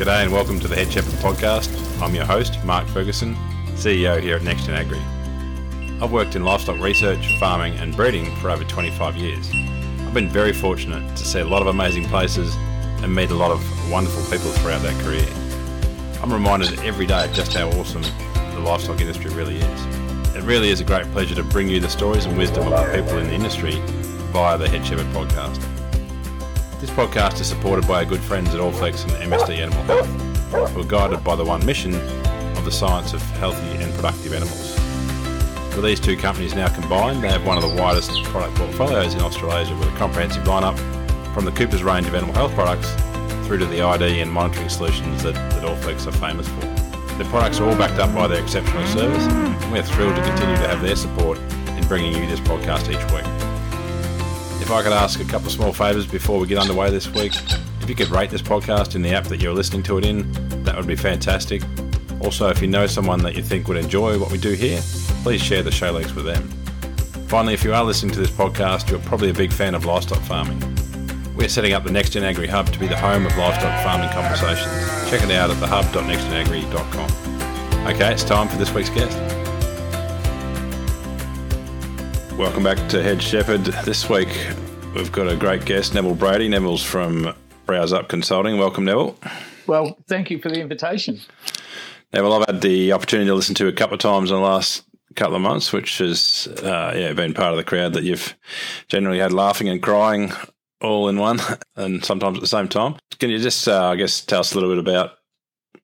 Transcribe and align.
G'day 0.00 0.22
and 0.22 0.32
welcome 0.32 0.58
to 0.60 0.66
the 0.66 0.74
Head 0.74 0.90
Shepherd 0.90 1.12
podcast. 1.16 1.68
I'm 2.00 2.14
your 2.14 2.24
host, 2.24 2.64
Mark 2.64 2.88
Ferguson, 2.88 3.34
CEO 3.74 4.18
here 4.18 4.36
at 4.36 4.40
NextGen 4.40 4.70
Agri. 4.70 4.98
I've 6.02 6.10
worked 6.10 6.36
in 6.36 6.42
livestock 6.42 6.80
research, 6.80 7.38
farming, 7.38 7.74
and 7.74 7.94
breeding 7.94 8.34
for 8.36 8.50
over 8.50 8.64
25 8.64 9.16
years. 9.16 9.50
I've 9.52 10.14
been 10.14 10.30
very 10.30 10.54
fortunate 10.54 11.06
to 11.18 11.22
see 11.26 11.40
a 11.40 11.44
lot 11.44 11.60
of 11.60 11.68
amazing 11.68 12.06
places 12.06 12.54
and 13.02 13.14
meet 13.14 13.30
a 13.30 13.34
lot 13.34 13.50
of 13.50 13.62
wonderful 13.92 14.22
people 14.22 14.50
throughout 14.52 14.80
that 14.80 14.98
career. 15.04 15.28
I'm 16.22 16.32
reminded 16.32 16.78
every 16.78 17.04
day 17.04 17.26
of 17.26 17.34
just 17.34 17.52
how 17.52 17.68
awesome 17.68 18.00
the 18.00 18.60
livestock 18.60 19.02
industry 19.02 19.30
really 19.34 19.58
is. 19.58 20.34
It 20.34 20.44
really 20.44 20.70
is 20.70 20.80
a 20.80 20.84
great 20.84 21.12
pleasure 21.12 21.34
to 21.34 21.44
bring 21.44 21.68
you 21.68 21.78
the 21.78 21.90
stories 21.90 22.24
and 22.24 22.38
wisdom 22.38 22.72
of 22.72 22.86
the 22.86 23.02
people 23.02 23.18
in 23.18 23.26
the 23.26 23.34
industry 23.34 23.74
via 24.32 24.56
the 24.56 24.66
Head 24.66 24.86
Shepherd 24.86 25.08
podcast. 25.08 25.69
This 26.80 26.88
podcast 26.88 27.42
is 27.42 27.46
supported 27.46 27.86
by 27.86 27.96
our 27.96 28.04
good 28.06 28.22
friends 28.22 28.54
at 28.54 28.60
Allflex 28.60 29.02
and 29.04 29.30
MSD 29.30 29.58
Animal 29.58 29.82
Health, 29.82 30.72
who 30.72 30.80
are 30.80 30.84
guided 30.84 31.22
by 31.22 31.36
the 31.36 31.44
one 31.44 31.64
mission 31.66 31.94
of 31.94 32.64
the 32.64 32.72
science 32.72 33.12
of 33.12 33.20
healthy 33.32 33.84
and 33.84 33.92
productive 33.92 34.32
animals. 34.32 34.74
With 35.76 35.84
these 35.84 36.00
two 36.00 36.16
companies 36.16 36.54
now 36.54 36.68
combined, 36.68 37.22
they 37.22 37.28
have 37.28 37.44
one 37.44 37.58
of 37.58 37.62
the 37.64 37.76
widest 37.78 38.24
product 38.24 38.56
portfolios 38.56 39.12
in 39.12 39.20
Australasia 39.20 39.76
with 39.76 39.88
a 39.88 39.96
comprehensive 39.98 40.44
lineup 40.44 40.78
from 41.34 41.44
the 41.44 41.52
Cooper's 41.52 41.82
range 41.82 42.06
of 42.06 42.14
animal 42.14 42.34
health 42.34 42.54
products 42.54 42.90
through 43.46 43.58
to 43.58 43.66
the 43.66 43.82
ID 43.82 44.20
and 44.20 44.32
monitoring 44.32 44.70
solutions 44.70 45.22
that, 45.22 45.34
that 45.34 45.62
Allflex 45.62 46.06
are 46.06 46.12
famous 46.12 46.48
for. 46.48 46.60
Their 47.16 47.28
products 47.28 47.60
are 47.60 47.68
all 47.68 47.76
backed 47.76 48.00
up 48.00 48.14
by 48.14 48.26
their 48.26 48.42
exceptional 48.42 48.86
service, 48.86 49.24
and 49.24 49.70
we're 49.70 49.82
thrilled 49.82 50.16
to 50.16 50.22
continue 50.22 50.56
to 50.56 50.66
have 50.66 50.80
their 50.80 50.96
support 50.96 51.38
in 51.76 51.86
bringing 51.88 52.14
you 52.14 52.26
this 52.26 52.40
podcast 52.40 52.88
each 52.88 53.12
week. 53.12 53.49
If 54.70 54.76
I 54.76 54.82
could 54.84 54.92
ask 54.92 55.18
a 55.18 55.24
couple 55.24 55.48
of 55.48 55.52
small 55.52 55.72
favours 55.72 56.06
before 56.06 56.38
we 56.38 56.46
get 56.46 56.58
underway 56.58 56.92
this 56.92 57.08
week, 57.08 57.32
if 57.80 57.88
you 57.88 57.96
could 57.96 58.06
rate 58.06 58.30
this 58.30 58.40
podcast 58.40 58.94
in 58.94 59.02
the 59.02 59.10
app 59.10 59.24
that 59.24 59.42
you're 59.42 59.52
listening 59.52 59.82
to 59.82 59.98
it 59.98 60.04
in, 60.04 60.30
that 60.62 60.76
would 60.76 60.86
be 60.86 60.94
fantastic. 60.94 61.60
Also, 62.20 62.48
if 62.50 62.62
you 62.62 62.68
know 62.68 62.86
someone 62.86 63.20
that 63.24 63.34
you 63.34 63.42
think 63.42 63.66
would 63.66 63.76
enjoy 63.76 64.16
what 64.16 64.30
we 64.30 64.38
do 64.38 64.52
here, 64.52 64.80
please 65.24 65.42
share 65.42 65.64
the 65.64 65.72
show 65.72 65.90
links 65.90 66.14
with 66.14 66.24
them. 66.24 66.48
Finally, 67.26 67.54
if 67.54 67.64
you 67.64 67.74
are 67.74 67.82
listening 67.82 68.12
to 68.12 68.20
this 68.20 68.30
podcast, 68.30 68.88
you're 68.88 69.00
probably 69.00 69.30
a 69.30 69.34
big 69.34 69.52
fan 69.52 69.74
of 69.74 69.86
livestock 69.86 70.20
farming. 70.20 70.60
We're 71.34 71.48
setting 71.48 71.72
up 71.72 71.82
the 71.82 71.90
NextGen 71.90 72.22
Agri 72.22 72.46
Hub 72.46 72.72
to 72.72 72.78
be 72.78 72.86
the 72.86 72.96
home 72.96 73.26
of 73.26 73.36
livestock 73.36 73.82
farming 73.82 74.10
conversations. 74.10 74.70
Check 75.10 75.24
it 75.24 75.32
out 75.32 75.50
at 75.50 75.56
thehub.nextgenagri.com. 75.56 77.86
Okay, 77.88 78.12
it's 78.12 78.22
time 78.22 78.46
for 78.46 78.56
this 78.56 78.72
week's 78.72 78.90
guest. 78.90 79.18
Welcome 82.38 82.62
back 82.62 82.88
to 82.90 83.02
Head 83.02 83.20
Shepherd. 83.20 83.64
This 83.84 84.08
week 84.08 84.28
we've 84.94 85.12
got 85.12 85.28
a 85.28 85.36
great 85.36 85.64
guest, 85.64 85.94
Neville 85.94 86.14
Brady. 86.14 86.48
Neville's 86.48 86.82
from 86.82 87.34
Brows 87.66 87.92
Up 87.92 88.08
Consulting. 88.08 88.58
Welcome, 88.58 88.84
Neville. 88.84 89.16
Well, 89.66 89.98
thank 90.08 90.30
you 90.30 90.38
for 90.38 90.48
the 90.48 90.60
invitation. 90.60 91.20
Neville, 92.12 92.32
I've 92.32 92.46
had 92.46 92.60
the 92.60 92.92
opportunity 92.92 93.28
to 93.28 93.34
listen 93.34 93.54
to 93.56 93.68
a 93.68 93.72
couple 93.72 93.94
of 93.94 94.00
times 94.00 94.30
in 94.30 94.36
the 94.36 94.42
last 94.42 94.84
couple 95.14 95.36
of 95.36 95.42
months, 95.42 95.72
which 95.72 95.98
has 95.98 96.48
uh, 96.62 96.92
yeah 96.96 97.12
been 97.12 97.34
part 97.34 97.52
of 97.52 97.56
the 97.56 97.64
crowd 97.64 97.92
that 97.94 98.04
you've 98.04 98.36
generally 98.88 99.18
had 99.18 99.32
laughing 99.32 99.68
and 99.68 99.82
crying 99.82 100.32
all 100.80 101.08
in 101.08 101.18
one, 101.18 101.38
and 101.76 102.04
sometimes 102.04 102.38
at 102.38 102.40
the 102.40 102.48
same 102.48 102.68
time. 102.68 102.96
Can 103.18 103.30
you 103.30 103.38
just, 103.38 103.68
uh, 103.68 103.90
I 103.90 103.96
guess, 103.96 104.24
tell 104.24 104.40
us 104.40 104.52
a 104.52 104.54
little 104.58 104.70
bit 104.70 104.78
about 104.78 105.12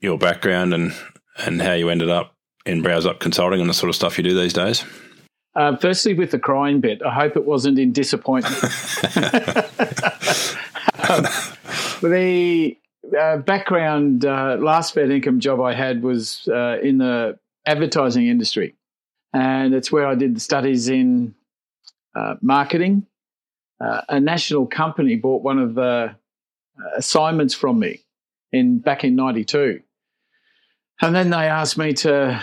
your 0.01 0.19
background 0.19 0.75
and 0.75 0.95
and 1.39 1.61
how 1.61 1.75
you 1.75 1.91
ended 1.91 2.09
up 2.09 2.35
in 2.65 2.83
Brows 2.83 3.07
Up 3.07 3.21
Consulting 3.21 3.61
and 3.61 3.69
the 3.69 3.75
sort 3.75 3.91
of 3.91 3.97
stuff 3.97 4.17
you 4.17 4.25
do 4.25 4.35
these 4.35 4.55
days? 4.55 4.85
Uh, 5.57 5.75
firstly, 5.77 6.13
with 6.13 6.31
the 6.31 6.39
crying 6.39 6.81
bit, 6.81 7.01
I 7.03 7.15
hope 7.15 7.35
it 7.35 7.47
wasn't 7.47 7.79
in 7.79 7.91
disappointment. 7.91 8.63
um, 11.09 11.27
the 12.03 12.77
uh, 13.19 13.39
background, 13.39 14.27
uh, 14.27 14.59
last 14.61 14.93
fair 14.93 15.11
income 15.11 15.41
job 15.41 15.61
I 15.63 15.73
had 15.73 16.03
was 16.03 16.47
uh, 16.49 16.77
in 16.83 16.99
the 16.99 17.39
advertising 17.65 18.27
industry. 18.27 18.75
And 19.33 19.75
it's 19.75 19.91
where 19.91 20.07
I 20.07 20.15
did 20.15 20.37
the 20.37 20.41
studies 20.41 20.89
in 20.91 21.35
uh, 22.15 22.35
marketing. 22.43 23.07
Uh, 23.81 24.03
a 24.11 24.21
national 24.21 24.67
company 24.67 25.17
bought 25.17 25.43
one 25.43 25.59
of 25.59 25.75
the 25.75 26.15
assignments 26.97 27.55
from 27.55 27.79
me 27.79 28.05
in 28.53 28.79
back 28.79 29.05
in 29.05 29.17
92. 29.17 29.81
And 31.01 31.15
then 31.15 31.31
they 31.31 31.49
asked 31.49 31.79
me 31.79 31.93
to 31.95 32.43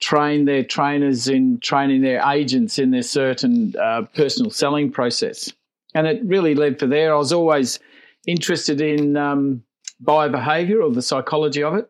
train 0.00 0.44
their 0.44 0.64
trainers 0.64 1.28
in 1.28 1.58
training 1.60 2.02
their 2.02 2.22
agents 2.28 2.78
in 2.78 2.90
their 2.90 3.02
certain 3.02 3.74
uh, 3.80 4.02
personal 4.14 4.50
selling 4.50 4.90
process. 4.90 5.52
And 5.94 6.06
it 6.06 6.20
really 6.24 6.54
led 6.54 6.78
for 6.78 6.86
there. 6.86 7.14
I 7.14 7.18
was 7.18 7.32
always 7.32 7.78
interested 8.26 8.80
in 8.80 9.16
um, 9.16 9.62
biobehavior 10.02 10.82
or 10.82 10.92
the 10.92 11.02
psychology 11.02 11.62
of 11.62 11.74
it. 11.74 11.88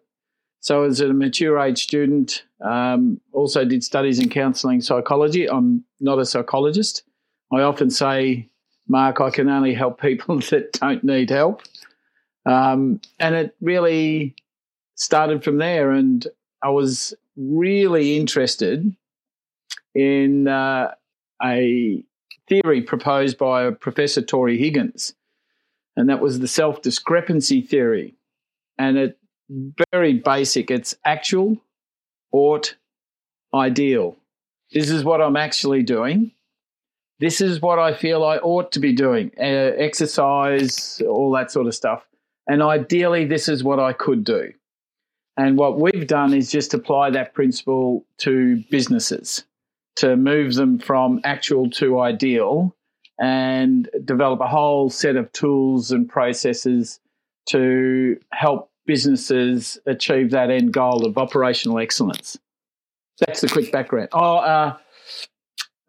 So, 0.60 0.84
as 0.84 1.00
a 1.00 1.12
mature 1.12 1.59
age 1.59 1.82
student, 1.82 2.44
um, 2.65 3.20
also 3.32 3.65
did 3.65 3.84
studies 3.84 4.19
in 4.19 4.31
counselling 4.31 4.81
psychology. 4.81 5.48
I'm 5.48 5.84
not 6.00 6.19
a 6.19 6.25
psychologist. 6.25 7.03
I 7.53 7.60
often 7.60 7.91
say, 7.91 8.48
Mark, 8.88 9.21
I 9.21 9.31
can 9.31 9.48
only 9.48 9.75
help 9.75 10.00
people 10.00 10.38
that 10.50 10.72
don't 10.72 11.04
need 11.04 11.31
help. 11.31 11.62
Um, 12.47 13.00
and 13.19 13.34
it 13.34 13.54
really 13.60 14.34
started 14.94 15.44
from 15.44 15.59
there. 15.59 15.91
And 15.91 16.26
I 16.62 16.71
was 16.71 17.15
really 17.37 18.17
interested 18.17 18.95
in 19.95 20.49
uh, 20.49 20.93
a 21.43 22.05
theory 22.49 22.83
proposed 22.83 23.39
by 23.39 23.71
Professor 23.71 24.22
Tory 24.22 24.59
Higgins, 24.59 25.15
and 25.97 26.09
that 26.09 26.21
was 26.21 26.41
the 26.41 26.49
self 26.49 26.83
discrepancy 26.83 27.61
theory. 27.61 28.15
And 28.78 28.99
it 28.99 29.19
very 29.93 30.15
basic. 30.15 30.71
It's 30.71 30.97
actual, 31.05 31.59
ought, 32.33 32.75
ideal. 33.55 34.16
This 34.72 34.91
is 34.91 35.05
what 35.05 35.21
I'm 35.21 35.37
actually 35.37 35.83
doing. 35.83 36.33
This 37.21 37.41
is 37.41 37.61
what 37.61 37.78
I 37.78 37.95
feel 37.95 38.25
I 38.25 38.39
ought 38.39 38.72
to 38.72 38.81
be 38.81 38.93
doing. 38.93 39.31
Uh, 39.39 39.43
exercise, 39.43 41.01
all 41.09 41.31
that 41.33 41.51
sort 41.51 41.66
of 41.66 41.75
stuff. 41.75 42.05
And 42.47 42.62
ideally, 42.62 43.25
this 43.25 43.49
is 43.49 43.62
what 43.62 43.78
I 43.78 43.93
could 43.93 44.25
do. 44.25 44.53
And 45.37 45.59
what 45.59 45.81
we've 45.81 46.06
done 46.06 46.33
is 46.33 46.50
just 46.50 46.75
apply 46.75 47.11
that 47.11 47.34
principle 47.34 48.05
to 48.19 48.62
businesses 48.71 49.45
to 49.97 50.17
move 50.17 50.55
them 50.55 50.78
from 50.78 51.21
actual 51.25 51.71
to 51.71 52.00
ideal 52.00 52.75
and 53.21 53.89
develop 54.05 54.41
a 54.41 54.47
whole 54.49 54.91
set 54.91 55.17
of 55.17 55.33
tools 55.33 55.93
and 55.93 56.09
processes 56.09 57.00
to 57.47 58.19
help 58.33 58.71
businesses 58.87 59.78
achieve 59.87 60.31
that 60.31 60.50
end 60.50 60.72
goal 60.72 61.06
of 61.06 61.17
operational 61.17 61.78
excellence. 61.78 62.39
That's 63.21 63.41
the 63.41 63.49
quick 63.49 63.71
background. 63.71 64.09
Oh, 64.12 64.37
uh, 64.37 64.77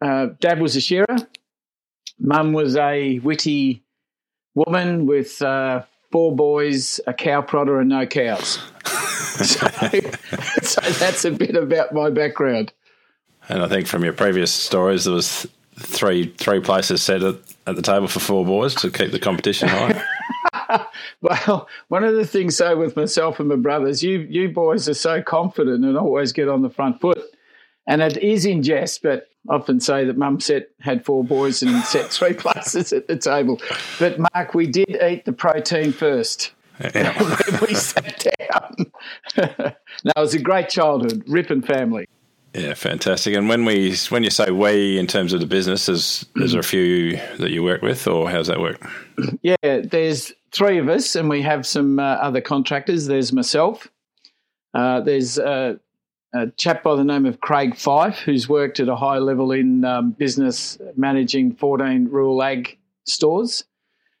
uh, 0.00 0.26
Dad 0.40 0.60
was 0.60 0.76
a 0.76 0.80
shearer. 0.80 1.16
Mum 2.18 2.52
was 2.52 2.76
a 2.76 3.18
witty 3.18 3.82
woman 4.54 5.06
with 5.06 5.42
uh, 5.42 5.82
four 6.12 6.34
boys, 6.34 7.00
a 7.06 7.12
cow 7.12 7.42
prodder, 7.42 7.80
and 7.80 7.88
no 7.88 8.06
cows. 8.06 8.58
so, 9.44 10.00
so 10.62 10.80
that's 10.92 11.24
a 11.24 11.30
bit 11.30 11.56
about 11.56 11.92
my 11.92 12.10
background. 12.10 12.72
And 13.48 13.62
I 13.62 13.68
think 13.68 13.86
from 13.86 14.04
your 14.04 14.12
previous 14.12 14.52
stories, 14.52 15.04
there 15.04 15.14
was 15.14 15.46
three 15.78 16.32
three 16.38 16.60
places 16.60 17.02
set 17.02 17.22
at, 17.22 17.36
at 17.66 17.76
the 17.76 17.82
table 17.82 18.08
for 18.08 18.20
four 18.20 18.44
boys 18.44 18.74
to 18.76 18.90
keep 18.90 19.12
the 19.12 19.18
competition 19.18 19.68
high. 19.68 20.02
well, 21.20 21.68
one 21.88 22.04
of 22.04 22.14
the 22.14 22.26
things, 22.26 22.56
so 22.56 22.76
with 22.76 22.96
myself 22.96 23.38
and 23.38 23.48
my 23.48 23.56
brothers, 23.56 24.02
you 24.02 24.20
you 24.20 24.48
boys 24.48 24.88
are 24.88 24.94
so 24.94 25.22
confident 25.22 25.84
and 25.84 25.96
always 25.96 26.32
get 26.32 26.48
on 26.48 26.62
the 26.62 26.70
front 26.70 27.00
foot. 27.00 27.22
And 27.88 28.02
it 28.02 28.16
is 28.16 28.44
in 28.44 28.64
jest, 28.64 29.02
but 29.02 29.28
I 29.48 29.54
often 29.54 29.78
say 29.78 30.04
that 30.04 30.18
mum 30.18 30.40
set 30.40 30.70
had 30.80 31.04
four 31.04 31.22
boys 31.22 31.62
and 31.62 31.84
set 31.84 32.06
three 32.06 32.34
places 32.34 32.92
at 32.92 33.06
the 33.06 33.16
table. 33.16 33.60
But 34.00 34.18
Mark, 34.18 34.54
we 34.54 34.66
did 34.66 34.98
eat 35.02 35.24
the 35.24 35.32
protein 35.32 35.92
first. 35.92 36.52
Yeah. 36.80 37.60
we 37.66 37.74
sat 37.74 38.26
down. 38.38 38.92
no, 40.04 40.12
it 40.16 40.20
was 40.20 40.34
a 40.34 40.38
great 40.38 40.68
childhood, 40.68 41.24
ripping 41.26 41.62
family. 41.62 42.06
Yeah, 42.54 42.72
fantastic. 42.72 43.34
And 43.34 43.48
when 43.50 43.66
we 43.66 43.94
when 44.08 44.24
you 44.24 44.30
say 44.30 44.50
we 44.50 44.98
in 44.98 45.06
terms 45.06 45.34
of 45.34 45.40
the 45.40 45.46
business, 45.46 45.88
is 45.90 46.24
is 46.36 46.52
there 46.52 46.60
a 46.60 46.64
few 46.64 47.18
that 47.38 47.50
you 47.50 47.62
work 47.62 47.82
with, 47.82 48.06
or 48.06 48.30
how's 48.30 48.46
that 48.46 48.60
work? 48.60 48.80
Yeah, 49.42 49.56
there's 49.62 50.32
three 50.52 50.78
of 50.78 50.88
us, 50.88 51.14
and 51.16 51.28
we 51.28 51.42
have 51.42 51.66
some 51.66 51.98
uh, 51.98 52.02
other 52.02 52.40
contractors. 52.40 53.06
There's 53.06 53.32
myself. 53.32 53.88
Uh, 54.74 55.00
there's 55.00 55.38
a, 55.38 55.78
a, 56.34 56.48
chap 56.58 56.82
by 56.82 56.96
the 56.96 57.04
name 57.04 57.24
of 57.24 57.40
Craig 57.40 57.76
Fife, 57.76 58.18
who's 58.18 58.46
worked 58.46 58.78
at 58.78 58.88
a 58.88 58.96
high 58.96 59.18
level 59.18 59.52
in 59.52 59.86
um, 59.86 60.10
business, 60.10 60.76
managing 60.96 61.54
14 61.54 62.08
rural 62.10 62.42
ag 62.42 62.78
stores, 63.04 63.64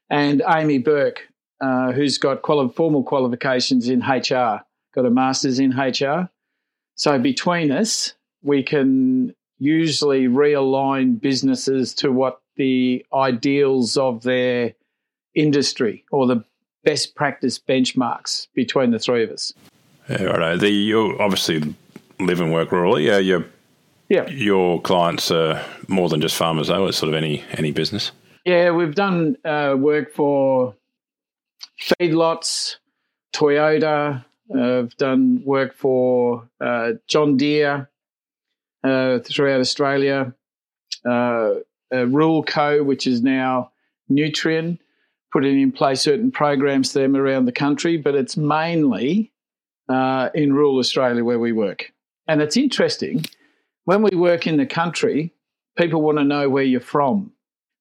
and 0.08 0.42
Amy 0.48 0.78
Burke, 0.78 1.28
uh, 1.60 1.92
who's 1.92 2.18
got 2.18 2.42
quali- 2.42 2.72
formal 2.74 3.02
qualifications 3.02 3.88
in 3.88 4.00
HR, 4.00 4.62
got 4.94 5.06
a 5.06 5.10
master's 5.10 5.58
in 5.58 5.70
HR. 5.70 6.30
So 6.94 7.18
between 7.18 7.70
us, 7.70 8.14
we 8.42 8.62
can 8.62 9.34
usually 9.58 10.26
realign 10.28 11.20
businesses 11.20 11.94
to 11.94 12.12
what 12.12 12.40
the 12.56 13.04
ideals 13.12 13.96
of 13.96 14.22
their 14.22 14.74
industry 15.34 16.04
or 16.10 16.26
the 16.26 16.44
best 16.84 17.14
practice 17.14 17.58
benchmarks 17.58 18.48
between 18.54 18.90
the 18.90 18.98
three 18.98 19.24
of 19.24 19.30
us. 19.30 19.52
Yeah, 20.08 20.24
right. 20.24 20.58
The, 20.58 20.70
you 20.70 21.16
obviously 21.18 21.74
live 22.20 22.40
and 22.40 22.52
work 22.52 22.70
rurally. 22.70 23.04
Yeah, 23.04 23.18
your 23.18 23.44
yeah. 24.08 24.28
Your 24.28 24.80
clients 24.82 25.32
are 25.32 25.60
more 25.88 26.08
than 26.08 26.20
just 26.20 26.36
farmers, 26.36 26.68
though. 26.68 26.86
It's 26.86 26.96
sort 26.96 27.08
of 27.08 27.14
any 27.16 27.44
any 27.52 27.72
business. 27.72 28.12
Yeah, 28.44 28.70
we've 28.70 28.94
done 28.94 29.36
uh, 29.44 29.74
work 29.76 30.14
for 30.14 30.76
feedlots, 31.80 32.76
Toyota. 33.34 34.24
Uh, 34.54 34.78
I've 34.78 34.96
done 34.96 35.42
work 35.44 35.74
for 35.74 36.48
uh, 36.60 36.92
John 37.08 37.36
Deere 37.36 37.90
uh, 38.84 39.18
throughout 39.20 39.60
Australia. 39.60 40.34
Uh, 41.04 41.54
Ruralco, 41.92 42.84
which 42.84 43.06
is 43.06 43.22
now 43.22 43.70
Nutrien, 44.10 44.78
putting 45.32 45.60
in 45.60 45.72
place 45.72 46.00
certain 46.00 46.30
programs 46.30 46.92
for 46.92 47.00
them 47.00 47.16
around 47.16 47.44
the 47.44 47.52
country, 47.52 47.96
but 47.96 48.14
it's 48.14 48.36
mainly 48.36 49.32
uh, 49.88 50.30
in 50.34 50.52
rural 50.52 50.78
Australia 50.78 51.24
where 51.24 51.38
we 51.38 51.52
work. 51.52 51.92
And 52.28 52.42
it's 52.42 52.56
interesting 52.56 53.24
when 53.84 54.02
we 54.02 54.16
work 54.16 54.46
in 54.46 54.56
the 54.56 54.66
country, 54.66 55.32
people 55.76 56.02
want 56.02 56.18
to 56.18 56.24
know 56.24 56.50
where 56.50 56.64
you're 56.64 56.80
from. 56.80 57.32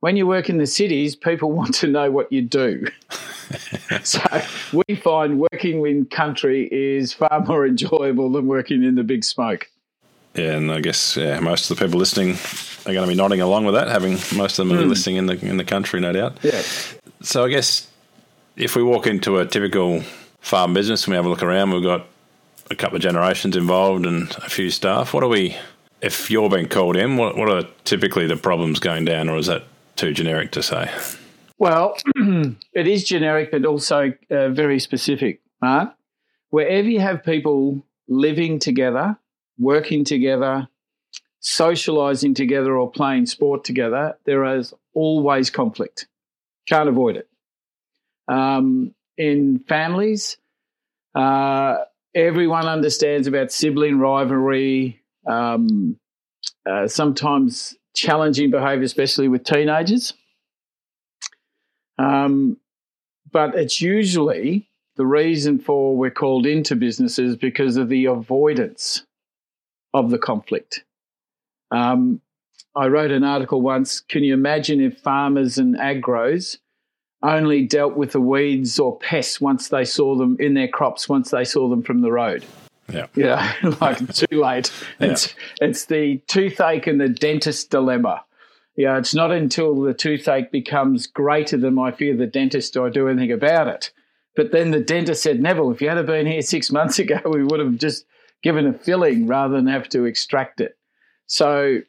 When 0.01 0.17
you 0.17 0.27
work 0.27 0.49
in 0.49 0.57
the 0.57 0.67
cities, 0.67 1.15
people 1.15 1.51
want 1.59 1.73
to 1.75 1.87
know 1.87 2.11
what 2.11 2.31
you 2.31 2.41
do. 2.41 2.87
so 4.03 4.21
we 4.73 4.95
find 4.95 5.39
working 5.39 5.85
in 5.85 6.05
country 6.05 6.67
is 6.71 7.13
far 7.13 7.43
more 7.47 7.65
enjoyable 7.65 8.31
than 8.31 8.47
working 8.47 8.83
in 8.83 8.95
the 8.95 9.03
big 9.03 9.23
smoke. 9.23 9.69
Yeah, 10.35 10.57
and 10.57 10.71
I 10.71 10.81
guess 10.81 11.15
yeah, 11.15 11.39
most 11.39 11.69
of 11.69 11.77
the 11.77 11.85
people 11.85 11.97
listening 11.97 12.31
are 12.85 12.93
going 12.93 13.07
to 13.07 13.07
be 13.07 13.15
nodding 13.15 13.41
along 13.41 13.65
with 13.65 13.75
that, 13.75 13.87
having 13.87 14.13
most 14.35 14.59
of 14.59 14.67
them 14.67 14.77
mm. 14.77 14.87
listening 14.87 15.15
in 15.15 15.25
the 15.27 15.45
in 15.45 15.57
the 15.57 15.63
country, 15.63 16.01
no 16.01 16.11
doubt. 16.11 16.37
Yeah. 16.43 16.61
So 17.21 17.45
I 17.45 17.49
guess 17.49 17.87
if 18.57 18.75
we 18.75 18.83
walk 18.83 19.07
into 19.07 19.39
a 19.39 19.45
typical 19.45 20.01
farm 20.41 20.73
business 20.73 21.05
and 21.05 21.11
we 21.11 21.15
have 21.15 21.25
a 21.25 21.29
look 21.29 21.43
around, 21.43 21.71
we've 21.71 21.83
got 21.83 22.07
a 22.69 22.75
couple 22.75 22.97
of 22.97 23.01
generations 23.01 23.55
involved 23.55 24.05
and 24.05 24.29
a 24.37 24.49
few 24.49 24.69
staff. 24.69 25.13
What 25.13 25.23
are 25.23 25.29
we? 25.29 25.55
If 26.01 26.29
you're 26.29 26.49
being 26.49 26.67
called 26.67 26.97
in, 26.97 27.15
what 27.15 27.37
what 27.37 27.49
are 27.49 27.63
typically 27.85 28.27
the 28.27 28.35
problems 28.35 28.79
going 28.79 29.05
down, 29.05 29.29
or 29.29 29.37
is 29.37 29.47
that 29.47 29.63
too 29.95 30.13
generic 30.13 30.51
to 30.51 30.61
say? 30.61 30.91
Well, 31.57 31.95
it 32.15 32.87
is 32.87 33.03
generic, 33.03 33.51
but 33.51 33.65
also 33.65 34.13
uh, 34.29 34.49
very 34.49 34.79
specific, 34.79 35.41
Mark. 35.61 35.93
Wherever 36.49 36.87
you 36.87 36.99
have 36.99 37.23
people 37.23 37.85
living 38.07 38.59
together, 38.59 39.17
working 39.57 40.03
together, 40.03 40.67
socializing 41.39 42.33
together, 42.33 42.77
or 42.77 42.91
playing 42.91 43.25
sport 43.25 43.63
together, 43.63 44.17
there 44.25 44.43
is 44.57 44.73
always 44.93 45.49
conflict. 45.49 46.07
Can't 46.67 46.89
avoid 46.89 47.17
it. 47.17 47.29
Um, 48.27 48.93
in 49.17 49.59
families, 49.67 50.37
uh, 51.13 51.77
everyone 52.13 52.67
understands 52.67 53.27
about 53.27 53.51
sibling 53.51 53.97
rivalry, 53.99 55.01
um, 55.25 55.97
uh, 56.65 56.87
sometimes 56.87 57.75
challenging 57.95 58.51
behavior, 58.51 58.83
especially 58.83 59.27
with 59.27 59.43
teenagers. 59.43 60.13
Um, 61.97 62.57
but 63.31 63.55
it's 63.55 63.81
usually 63.81 64.69
the 64.95 65.05
reason 65.05 65.59
for 65.59 65.95
we're 65.95 66.11
called 66.11 66.45
into 66.45 66.75
businesses 66.75 67.35
because 67.35 67.77
of 67.77 67.89
the 67.89 68.05
avoidance 68.05 69.05
of 69.93 70.09
the 70.09 70.17
conflict. 70.17 70.83
Um, 71.71 72.21
I 72.75 72.87
wrote 72.87 73.11
an 73.11 73.23
article 73.23 73.61
once. 73.61 74.01
Can 74.01 74.23
you 74.23 74.33
imagine 74.33 74.81
if 74.81 74.99
farmers 74.99 75.57
and 75.57 75.75
agros 75.75 76.57
only 77.23 77.65
dealt 77.65 77.95
with 77.95 78.11
the 78.11 78.21
weeds 78.21 78.77
or 78.79 78.97
pests 78.99 79.39
once 79.39 79.69
they 79.69 79.85
saw 79.85 80.15
them 80.15 80.37
in 80.39 80.53
their 80.53 80.67
crops, 80.67 81.07
once 81.07 81.31
they 81.31 81.45
saw 81.45 81.69
them 81.69 81.81
from 81.81 82.01
the 82.01 82.11
road? 82.11 82.45
Yeah. 82.91 83.07
Yeah, 83.15 83.53
like 83.81 84.13
too 84.13 84.41
late. 84.41 84.71
It's 84.99 85.33
yeah. 85.61 85.67
it's 85.67 85.85
the 85.85 86.17
toothache 86.27 86.87
and 86.87 86.99
the 86.99 87.09
dentist 87.09 87.71
dilemma. 87.71 88.23
Yeah, 88.75 88.97
it's 88.97 89.15
not 89.15 89.31
until 89.31 89.81
the 89.81 89.93
toothache 89.93 90.51
becomes 90.51 91.07
greater 91.07 91.57
than 91.57 91.73
my 91.73 91.91
fear 91.91 92.11
of 92.11 92.19
the 92.19 92.27
dentist 92.27 92.73
do 92.73 92.85
I 92.85 92.89
do 92.89 93.07
anything 93.07 93.31
about 93.31 93.67
it. 93.67 93.91
But 94.35 94.51
then 94.51 94.71
the 94.71 94.81
dentist 94.81 95.23
said, 95.23 95.41
Neville, 95.41 95.71
if 95.71 95.81
you 95.81 95.89
had 95.89 96.05
been 96.05 96.25
here 96.27 96.41
six 96.41 96.71
months 96.71 96.99
ago, 96.99 97.19
we 97.25 97.43
would 97.43 97.59
have 97.59 97.77
just 97.77 98.05
given 98.43 98.67
a 98.67 98.73
filling 98.73 99.27
rather 99.27 99.55
than 99.55 99.67
have 99.67 99.89
to 99.89 100.05
extract 100.05 100.61
it. 100.61 100.77
So 101.27 101.79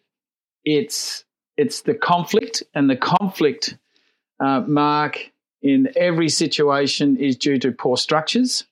it's 0.64 1.24
it's 1.56 1.82
the 1.82 1.94
conflict, 1.94 2.62
and 2.74 2.88
the 2.88 2.96
conflict, 2.96 3.78
uh, 4.40 4.60
Mark, 4.66 5.32
in 5.62 5.88
every 5.96 6.28
situation 6.28 7.16
is 7.16 7.36
due 7.36 7.58
to 7.58 7.72
poor 7.72 7.96
structures. 7.96 8.64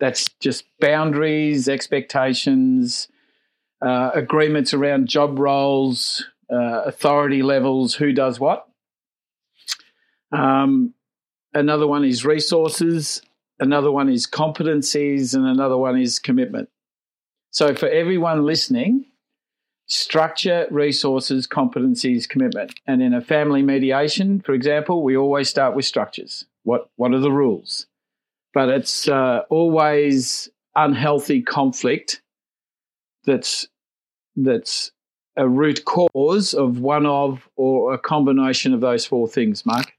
That's 0.00 0.28
just 0.40 0.64
boundaries, 0.80 1.68
expectations, 1.68 3.06
uh, 3.80 4.10
agreements 4.12 4.74
around 4.74 5.08
job 5.08 5.38
roles, 5.38 6.24
uh, 6.52 6.82
authority 6.82 7.42
levels, 7.42 7.94
who 7.94 8.12
does 8.12 8.38
what. 8.38 8.66
Um, 10.32 10.94
another 11.52 11.86
one 11.86 12.04
is 12.04 12.24
resources, 12.24 13.22
another 13.60 13.90
one 13.90 14.08
is 14.08 14.26
competencies, 14.26 15.34
and 15.34 15.46
another 15.46 15.76
one 15.76 16.00
is 16.00 16.18
commitment. 16.18 16.68
So, 17.50 17.74
for 17.74 17.88
everyone 17.88 18.44
listening, 18.44 19.06
structure, 19.86 20.66
resources, 20.70 21.46
competencies, 21.46 22.28
commitment. 22.28 22.74
And 22.86 23.02
in 23.02 23.14
a 23.14 23.20
family 23.20 23.62
mediation, 23.62 24.40
for 24.40 24.52
example, 24.52 25.02
we 25.02 25.16
always 25.16 25.48
start 25.48 25.76
with 25.76 25.84
structures. 25.84 26.46
What, 26.62 26.90
what 26.96 27.12
are 27.12 27.20
the 27.20 27.30
rules? 27.30 27.86
But 28.54 28.68
it's 28.70 29.08
uh, 29.08 29.42
always 29.50 30.48
unhealthy 30.74 31.42
conflict 31.42 32.22
that's, 33.24 33.68
that's 34.36 34.90
a 35.36 35.48
root 35.48 35.84
cause 35.84 36.54
of 36.54 36.78
one 36.78 37.06
of 37.06 37.48
or 37.56 37.94
a 37.94 37.98
combination 37.98 38.72
of 38.74 38.80
those 38.80 39.04
four 39.04 39.28
things, 39.28 39.66
Mark. 39.66 39.92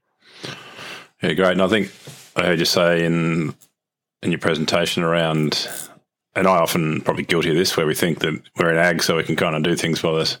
Yeah, 1.22 1.32
great. 1.32 1.52
And 1.52 1.62
I 1.62 1.68
think 1.68 1.92
I 2.36 2.44
heard 2.46 2.58
you 2.58 2.64
say 2.64 3.04
in 3.04 3.54
in 4.22 4.30
your 4.30 4.40
presentation 4.40 5.02
around 5.02 5.68
and 6.36 6.46
I 6.46 6.58
often 6.58 7.00
probably 7.00 7.24
guilty 7.24 7.50
of 7.50 7.56
this, 7.56 7.76
where 7.76 7.86
we 7.86 7.94
think 7.94 8.18
that 8.18 8.40
we're 8.58 8.70
an 8.70 8.76
ag, 8.76 9.02
so 9.02 9.16
we 9.16 9.24
can 9.24 9.36
kind 9.36 9.56
of 9.56 9.62
do 9.62 9.74
things 9.74 10.02
by 10.02 10.12
the 10.12 10.36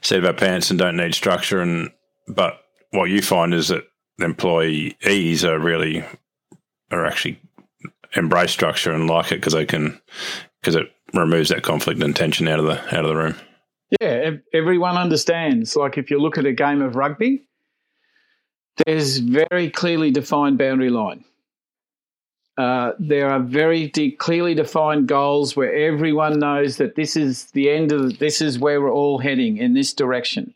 seat 0.00 0.18
of 0.18 0.24
our 0.24 0.32
pants 0.32 0.70
and 0.70 0.78
don't 0.78 0.96
need 0.96 1.14
structure. 1.14 1.60
And 1.60 1.90
but 2.28 2.60
what 2.90 3.10
you 3.10 3.20
find 3.20 3.52
is 3.52 3.68
that 3.68 3.84
employees 4.20 5.44
are 5.44 5.58
really 5.58 6.04
are 6.92 7.04
actually 7.04 7.40
embrace 8.14 8.52
structure 8.52 8.92
and 8.92 9.08
like 9.08 9.32
it 9.32 9.36
because 9.36 9.52
they 9.52 9.66
can 9.66 10.00
because 10.60 10.76
it 10.76 10.86
removes 11.12 11.48
that 11.48 11.64
conflict 11.64 12.00
and 12.00 12.14
tension 12.14 12.46
out 12.46 12.60
of 12.60 12.66
the 12.66 12.96
out 12.96 13.04
of 13.04 13.08
the 13.08 13.16
room. 13.16 13.34
Yeah, 14.00 14.32
everyone 14.52 14.96
understands. 14.96 15.76
Like 15.76 15.96
if 15.98 16.10
you 16.10 16.18
look 16.20 16.38
at 16.38 16.46
a 16.46 16.52
game 16.52 16.82
of 16.82 16.96
rugby, 16.96 17.46
there's 18.84 19.18
very 19.18 19.70
clearly 19.70 20.10
defined 20.10 20.58
boundary 20.58 20.90
line. 20.90 21.24
Uh, 22.58 22.92
there 22.98 23.30
are 23.30 23.40
very 23.40 23.88
de- 23.88 24.12
clearly 24.12 24.54
defined 24.54 25.06
goals 25.06 25.54
where 25.54 25.74
everyone 25.74 26.38
knows 26.38 26.78
that 26.78 26.94
this 26.94 27.14
is 27.14 27.50
the 27.52 27.70
end 27.70 27.92
of 27.92 28.18
this 28.18 28.40
is 28.40 28.58
where 28.58 28.80
we're 28.80 28.92
all 28.92 29.18
heading 29.18 29.58
in 29.58 29.74
this 29.74 29.92
direction. 29.92 30.54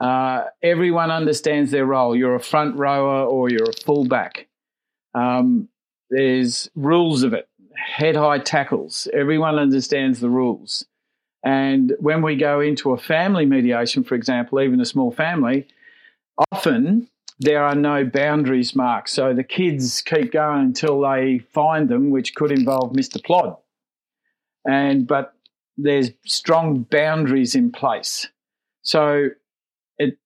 Uh, 0.00 0.44
everyone 0.62 1.10
understands 1.10 1.70
their 1.70 1.84
role. 1.84 2.16
You're 2.16 2.36
a 2.36 2.40
front 2.40 2.76
rower 2.76 3.24
or 3.24 3.50
you're 3.50 3.70
a 3.70 3.84
fullback. 3.84 4.48
Um, 5.14 5.68
there's 6.10 6.70
rules 6.74 7.22
of 7.22 7.34
it. 7.34 7.48
Head 7.76 8.16
high 8.16 8.38
tackles. 8.38 9.08
Everyone 9.12 9.58
understands 9.58 10.20
the 10.20 10.30
rules. 10.30 10.84
And 11.44 11.94
when 11.98 12.22
we 12.22 12.36
go 12.36 12.60
into 12.60 12.92
a 12.92 12.98
family 12.98 13.46
mediation, 13.46 14.04
for 14.04 14.14
example, 14.14 14.60
even 14.60 14.80
a 14.80 14.84
small 14.84 15.10
family, 15.10 15.66
often 16.52 17.08
there 17.40 17.64
are 17.64 17.74
no 17.74 18.04
boundaries 18.04 18.76
marked. 18.76 19.10
So 19.10 19.34
the 19.34 19.44
kids 19.44 20.00
keep 20.02 20.32
going 20.32 20.60
until 20.60 21.00
they 21.00 21.40
find 21.52 21.88
them, 21.88 22.10
which 22.10 22.34
could 22.34 22.52
involve 22.52 22.92
Mr. 22.92 23.22
Plod. 23.22 23.56
And 24.64 25.06
but 25.06 25.34
there's 25.76 26.10
strong 26.24 26.82
boundaries 26.82 27.54
in 27.56 27.72
place. 27.72 28.28
So 28.82 29.30
it 29.98 30.18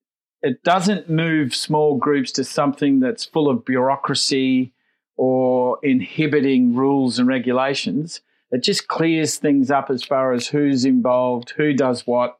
it 0.43 0.63
doesn't 0.63 1.09
move 1.09 1.55
small 1.55 1.97
groups 1.97 2.33
to 2.33 2.45
something 2.45 3.01
that's 3.01 3.25
full 3.25 3.49
of 3.49 3.65
bureaucracy 3.65 4.75
or 5.17 5.79
inhibiting 5.83 6.75
rules 6.75 7.19
and 7.19 7.27
regulations. 7.27 8.21
It 8.51 8.63
just 8.63 8.89
clears 8.89 9.37
things 9.37 9.71
up 9.71 9.91
as 9.91 10.05
far 10.05 10.33
as 10.33 10.47
who's 10.47 10.85
involved, 10.85 11.51
who 11.57 11.73
does 11.73 12.07
what, 12.07 12.39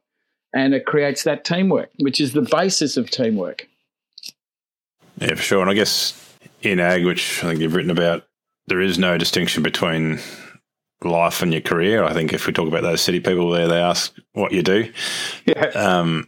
and 0.53 0.73
it 0.73 0.85
creates 0.85 1.23
that 1.23 1.43
teamwork, 1.43 1.89
which 1.99 2.21
is 2.21 2.33
the 2.33 2.41
basis 2.41 2.97
of 2.97 3.09
teamwork. 3.09 3.67
Yeah, 5.19 5.35
for 5.35 5.41
sure. 5.41 5.61
And 5.61 5.69
I 5.69 5.73
guess 5.73 6.37
in 6.61 6.79
ag, 6.79 7.05
which 7.05 7.43
I 7.43 7.47
think 7.47 7.61
you've 7.61 7.75
written 7.75 7.91
about, 7.91 8.23
there 8.67 8.81
is 8.81 8.97
no 8.97 9.17
distinction 9.17 9.63
between 9.63 10.19
life 11.03 11.41
and 11.41 11.51
your 11.51 11.61
career. 11.61 12.03
I 12.03 12.13
think 12.13 12.33
if 12.33 12.47
we 12.47 12.53
talk 12.53 12.67
about 12.67 12.83
those 12.83 13.01
city 13.01 13.19
people 13.19 13.49
there, 13.51 13.67
they 13.67 13.79
ask 13.79 14.15
what 14.33 14.51
you 14.51 14.63
do. 14.63 14.91
Yeah. 15.45 15.67
Um, 15.75 16.27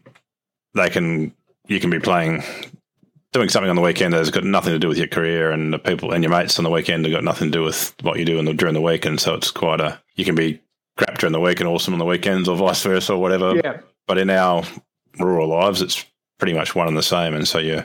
they 0.73 0.89
can, 0.89 1.33
you 1.67 1.79
can 1.79 1.89
be 1.89 1.99
playing 1.99 2.43
doing 3.31 3.49
something 3.49 3.69
on 3.69 3.75
the 3.75 3.81
weekend 3.81 4.13
that's 4.13 4.31
got 4.31 4.43
nothing 4.43 4.73
to 4.73 4.79
do 4.79 4.87
with 4.87 4.97
your 4.97 5.07
career, 5.07 5.51
and 5.51 5.73
the 5.73 5.79
people 5.79 6.11
and 6.11 6.23
your 6.23 6.31
mates 6.31 6.57
on 6.57 6.63
the 6.63 6.69
weekend 6.69 7.05
have 7.05 7.13
got 7.13 7.23
nothing 7.23 7.51
to 7.51 7.57
do 7.57 7.63
with 7.63 7.93
what 8.01 8.17
you 8.17 8.25
do 8.25 8.41
the, 8.41 8.53
during 8.53 8.73
the 8.73 8.81
week, 8.81 9.05
and 9.05 9.19
so 9.19 9.35
it's 9.35 9.51
quite 9.51 9.81
a 9.81 9.99
you 10.15 10.25
can 10.25 10.35
be 10.35 10.61
crap 10.97 11.17
during 11.17 11.33
the 11.33 11.39
week 11.39 11.59
and 11.59 11.69
awesome 11.69 11.93
on 11.93 11.99
the 11.99 12.05
weekends, 12.05 12.49
or 12.49 12.57
vice 12.57 12.83
versa, 12.83 13.13
or 13.13 13.21
whatever. 13.21 13.55
Yeah. 13.55 13.79
But 14.07 14.17
in 14.17 14.29
our 14.29 14.63
rural 15.19 15.47
lives, 15.47 15.81
it's 15.81 16.03
pretty 16.39 16.53
much 16.53 16.75
one 16.75 16.87
and 16.87 16.97
the 16.97 17.03
same, 17.03 17.33
and 17.33 17.47
so 17.47 17.59
you 17.59 17.83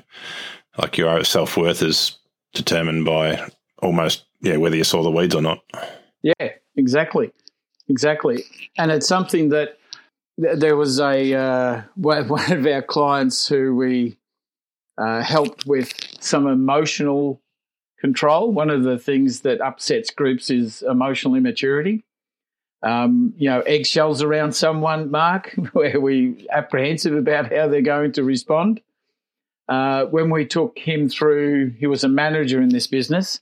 like 0.78 0.96
your 0.96 1.22
self 1.24 1.56
worth 1.56 1.82
is 1.82 2.18
determined 2.54 3.04
by 3.04 3.48
almost 3.82 4.24
yeah 4.40 4.56
whether 4.56 4.76
you 4.76 4.84
saw 4.84 5.02
the 5.02 5.10
weeds 5.10 5.34
or 5.34 5.42
not. 5.42 5.62
Yeah, 6.22 6.52
exactly, 6.76 7.30
exactly, 7.88 8.44
and 8.78 8.90
it's 8.90 9.06
something 9.06 9.50
that 9.50 9.78
there 10.38 10.76
was 10.76 11.00
a 11.00 11.34
uh, 11.34 11.82
one 11.96 12.52
of 12.52 12.66
our 12.66 12.82
clients 12.82 13.46
who 13.46 13.74
we 13.76 14.16
uh, 14.98 15.22
helped 15.22 15.66
with 15.66 15.92
some 16.20 16.46
emotional 16.46 17.40
control. 17.98 18.52
One 18.52 18.70
of 18.70 18.82
the 18.82 18.98
things 18.98 19.40
that 19.40 19.60
upsets 19.60 20.10
groups 20.10 20.50
is 20.50 20.82
emotional 20.82 21.34
immaturity. 21.34 22.04
Um, 22.82 23.32
you 23.38 23.48
know, 23.48 23.60
eggshells 23.62 24.22
around 24.22 24.54
someone, 24.54 25.10
Mark, 25.10 25.54
where 25.72 25.98
we 26.00 26.46
apprehensive 26.52 27.14
about 27.14 27.50
how 27.50 27.68
they're 27.68 27.80
going 27.80 28.12
to 28.12 28.22
respond. 28.22 28.82
Uh, 29.66 30.04
when 30.04 30.28
we 30.28 30.44
took 30.44 30.78
him 30.78 31.08
through, 31.08 31.70
he 31.78 31.86
was 31.86 32.04
a 32.04 32.08
manager 32.08 32.60
in 32.60 32.68
this 32.68 32.86
business, 32.86 33.40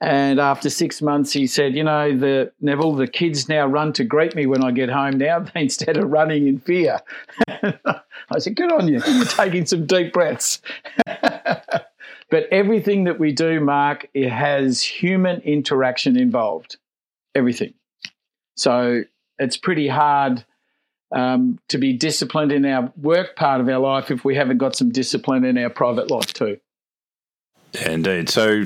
and 0.00 0.38
after 0.38 0.70
six 0.70 1.02
months, 1.02 1.32
he 1.32 1.46
said, 1.46 1.74
"You 1.74 1.82
know, 1.82 2.16
the 2.16 2.52
Neville, 2.60 2.94
the 2.94 3.08
kids 3.08 3.48
now 3.48 3.66
run 3.66 3.92
to 3.94 4.04
greet 4.04 4.34
me 4.36 4.46
when 4.46 4.62
I 4.62 4.70
get 4.70 4.88
home 4.88 5.18
now 5.18 5.44
instead 5.54 5.96
of 5.96 6.10
running 6.10 6.46
in 6.46 6.60
fear." 6.60 7.00
I 7.48 8.38
said, 8.38 8.54
"Good 8.54 8.72
on 8.72 8.86
you. 8.86 9.02
You're 9.04 9.24
taking 9.24 9.66
some 9.66 9.86
deep 9.86 10.12
breaths." 10.12 10.62
but 11.06 12.46
everything 12.52 13.04
that 13.04 13.18
we 13.18 13.32
do, 13.32 13.60
Mark, 13.60 14.08
it 14.14 14.30
has 14.30 14.82
human 14.82 15.40
interaction 15.40 16.16
involved. 16.16 16.76
Everything. 17.34 17.74
So 18.56 19.02
it's 19.38 19.56
pretty 19.56 19.88
hard 19.88 20.44
um, 21.10 21.58
to 21.68 21.78
be 21.78 21.92
disciplined 21.92 22.52
in 22.52 22.64
our 22.64 22.92
work 22.96 23.34
part 23.34 23.60
of 23.60 23.68
our 23.68 23.78
life 23.78 24.10
if 24.10 24.24
we 24.24 24.36
haven't 24.36 24.58
got 24.58 24.76
some 24.76 24.90
discipline 24.90 25.44
in 25.44 25.58
our 25.58 25.70
private 25.70 26.10
life 26.10 26.32
too. 26.32 26.58
Indeed. 27.84 28.28
So 28.28 28.64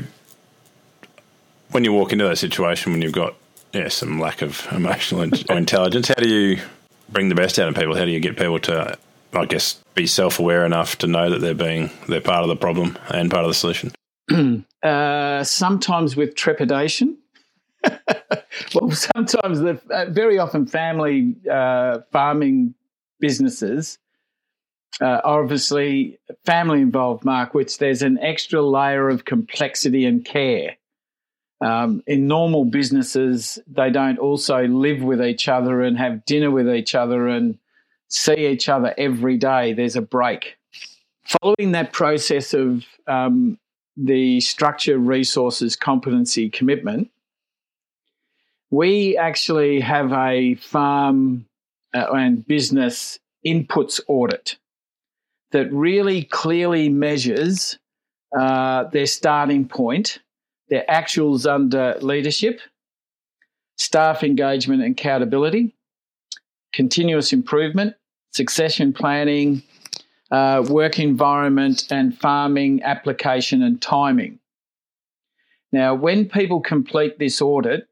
when 1.73 1.85
you 1.85 1.93
walk 1.93 2.12
into 2.12 2.25
that 2.25 2.37
situation 2.37 2.93
when 2.93 3.02
you've 3.02 3.12
got 3.12 3.35
yeah 3.73 3.88
some 3.88 4.21
lack 4.21 4.43
of 4.43 4.67
emotional 4.73 5.23
intelligence, 5.50 6.09
how 6.09 6.14
do 6.14 6.29
you 6.29 6.61
bring 7.09 7.29
the 7.29 7.35
best 7.35 7.59
out 7.59 7.69
of 7.69 7.75
people? 7.75 7.97
How 7.97 8.05
do 8.05 8.11
you 8.11 8.21
get 8.21 8.37
people 8.37 8.59
to, 8.61 8.97
I 9.33 9.45
guess, 9.47 9.83
be 9.95 10.07
self 10.07 10.38
aware 10.38 10.64
enough 10.64 10.99
to 10.99 11.07
know 11.07 11.31
that 11.31 11.41
they're 11.41 11.55
being 11.55 11.91
they're 12.09 12.21
part 12.21 12.43
of 12.43 12.49
the 12.49 12.57
problem 12.57 12.99
and 13.09 13.31
part 13.31 13.45
of 13.45 13.50
the 13.50 13.55
solution? 13.55 13.93
uh, 14.83 15.43
sometimes 15.45 16.17
with 16.17 16.35
trepidation. 16.35 17.19
well, 18.75 18.93
sometimes 18.93 19.59
the 19.59 19.81
uh, 19.91 20.07
very 20.11 20.38
often 20.38 20.67
family 20.67 21.35
uh, 21.50 21.99
farming 22.12 22.75
businesses 23.19 23.99
uh, 25.00 25.21
obviously 25.25 26.19
family 26.45 26.81
involved, 26.81 27.25
Mark, 27.25 27.55
which 27.55 27.79
there's 27.79 28.02
an 28.02 28.19
extra 28.19 28.61
layer 28.61 29.09
of 29.09 29.25
complexity 29.25 30.05
and 30.05 30.25
care 30.25 30.76
um, 31.62 32.02
in 32.09 32.26
normal 32.26 32.64
businesses, 32.64 33.59
they 33.69 33.88
don't 33.88 34.19
also 34.19 34.66
live 34.66 35.02
with 35.02 35.23
each 35.23 35.49
other 35.49 35.81
and 35.83 35.97
have 35.97 36.25
dinner 36.25 36.50
with 36.50 36.69
each 36.69 36.97
other 36.97 37.28
and 37.28 37.57
see 38.09 38.49
each 38.49 38.69
other 38.69 38.92
every 38.99 39.37
day. 39.37 39.73
There's 39.73 39.95
a 39.95 40.02
break. 40.02 40.57
Following 41.25 41.71
that 41.73 41.92
process 41.92 42.52
of 42.52 42.85
um, 43.07 43.59
the 43.97 44.40
structure, 44.40 44.99
resources, 44.99 45.76
competency, 45.76 46.50
commitment, 46.50 47.11
we 48.71 49.16
actually 49.16 49.78
have 49.78 50.12
a 50.12 50.57
farm 50.57 51.47
uh, 51.95 52.07
and 52.12 52.45
business 52.45 53.21
inputs 53.47 54.00
audit 54.09 54.57
that 55.52 55.73
really 55.73 56.25
clearly 56.25 56.88
measures 56.88 57.78
uh, 58.37 58.85
their 58.85 59.07
starting 59.07 59.69
point 59.69 60.19
their 60.73 60.87
actuals 60.88 61.47
under 61.47 61.99
leadership, 62.00 62.59
staff 63.76 64.25
engagement 64.25 64.83
and 64.83 64.93
accountability, 64.99 65.75
continuous 66.73 67.35
improvement, 67.35 67.95
succession 68.31 68.95
planning, 68.95 69.62
uh, 70.31 70.64
work 70.67 70.99
environment, 70.99 71.85
and 71.91 72.17
farming 72.17 72.83
application 72.85 73.62
and 73.62 73.83
timing. 73.83 74.38
Now, 75.73 75.95
when 75.95 76.26
people 76.26 76.62
complete 76.62 77.19
this 77.19 77.43
audit, 77.43 77.87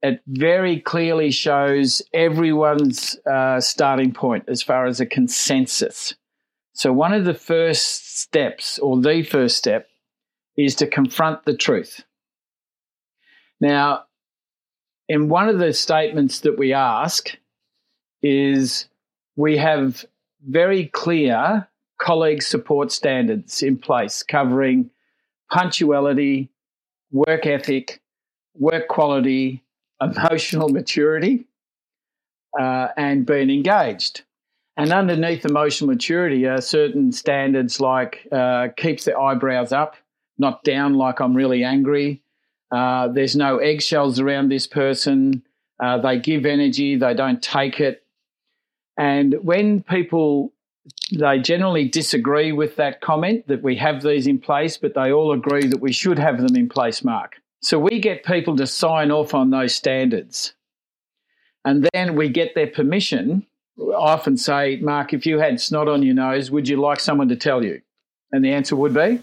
it 0.00 0.22
very 0.26 0.80
clearly 0.80 1.30
shows 1.30 2.00
everyone's 2.14 3.14
uh, 3.30 3.60
starting 3.60 4.14
point 4.14 4.44
as 4.48 4.62
far 4.62 4.86
as 4.86 5.00
a 5.00 5.06
consensus. 5.06 6.14
So, 6.72 6.94
one 6.94 7.12
of 7.12 7.26
the 7.26 7.34
first 7.34 8.18
steps, 8.20 8.78
or 8.78 9.02
the 9.02 9.22
first 9.22 9.58
step, 9.58 9.86
is 10.56 10.74
to 10.76 10.86
confront 10.86 11.44
the 11.44 11.56
truth. 11.56 12.04
Now, 13.60 14.04
in 15.08 15.28
one 15.28 15.48
of 15.48 15.58
the 15.58 15.72
statements 15.72 16.40
that 16.40 16.58
we 16.58 16.72
ask 16.72 17.36
is 18.22 18.88
we 19.36 19.56
have 19.56 20.04
very 20.46 20.86
clear 20.86 21.68
colleague 21.98 22.42
support 22.42 22.92
standards 22.92 23.62
in 23.62 23.78
place 23.78 24.22
covering 24.22 24.90
punctuality, 25.50 26.50
work 27.10 27.46
ethic, 27.46 28.00
work 28.54 28.88
quality, 28.88 29.62
emotional 30.00 30.68
maturity, 30.68 31.46
uh, 32.58 32.88
and 32.96 33.26
being 33.26 33.50
engaged. 33.50 34.22
And 34.76 34.92
underneath 34.92 35.44
emotional 35.44 35.88
maturity 35.90 36.46
are 36.46 36.60
certain 36.60 37.12
standards 37.12 37.80
like 37.80 38.26
uh, 38.32 38.68
keeps 38.76 39.04
their 39.04 39.20
eyebrows 39.20 39.72
up, 39.72 39.96
not 40.38 40.64
down 40.64 40.94
like 40.94 41.20
I'm 41.20 41.34
really 41.34 41.64
angry. 41.64 42.22
Uh, 42.70 43.08
there's 43.08 43.36
no 43.36 43.58
eggshells 43.58 44.18
around 44.18 44.48
this 44.48 44.66
person. 44.66 45.42
Uh, 45.82 45.98
they 45.98 46.18
give 46.18 46.46
energy, 46.46 46.96
they 46.96 47.14
don't 47.14 47.42
take 47.42 47.80
it. 47.80 48.04
And 48.96 49.34
when 49.42 49.82
people, 49.82 50.52
they 51.12 51.38
generally 51.40 51.88
disagree 51.88 52.52
with 52.52 52.76
that 52.76 53.00
comment 53.00 53.46
that 53.48 53.62
we 53.62 53.76
have 53.76 54.02
these 54.02 54.26
in 54.26 54.38
place, 54.38 54.76
but 54.76 54.94
they 54.94 55.12
all 55.12 55.32
agree 55.32 55.66
that 55.66 55.80
we 55.80 55.92
should 55.92 56.18
have 56.18 56.38
them 56.40 56.56
in 56.56 56.68
place, 56.68 57.02
Mark. 57.02 57.36
So 57.60 57.78
we 57.78 57.98
get 57.98 58.24
people 58.24 58.56
to 58.56 58.66
sign 58.66 59.10
off 59.10 59.34
on 59.34 59.50
those 59.50 59.74
standards. 59.74 60.54
And 61.64 61.88
then 61.92 62.14
we 62.14 62.28
get 62.28 62.54
their 62.54 62.66
permission. 62.66 63.46
I 63.80 63.94
often 63.94 64.36
say, 64.36 64.76
Mark, 64.76 65.12
if 65.12 65.26
you 65.26 65.38
had 65.38 65.60
snot 65.60 65.88
on 65.88 66.02
your 66.02 66.14
nose, 66.14 66.50
would 66.50 66.68
you 66.68 66.76
like 66.76 67.00
someone 67.00 67.28
to 67.30 67.36
tell 67.36 67.64
you? 67.64 67.80
And 68.32 68.44
the 68.44 68.52
answer 68.52 68.76
would 68.76 68.94
be 68.94 69.20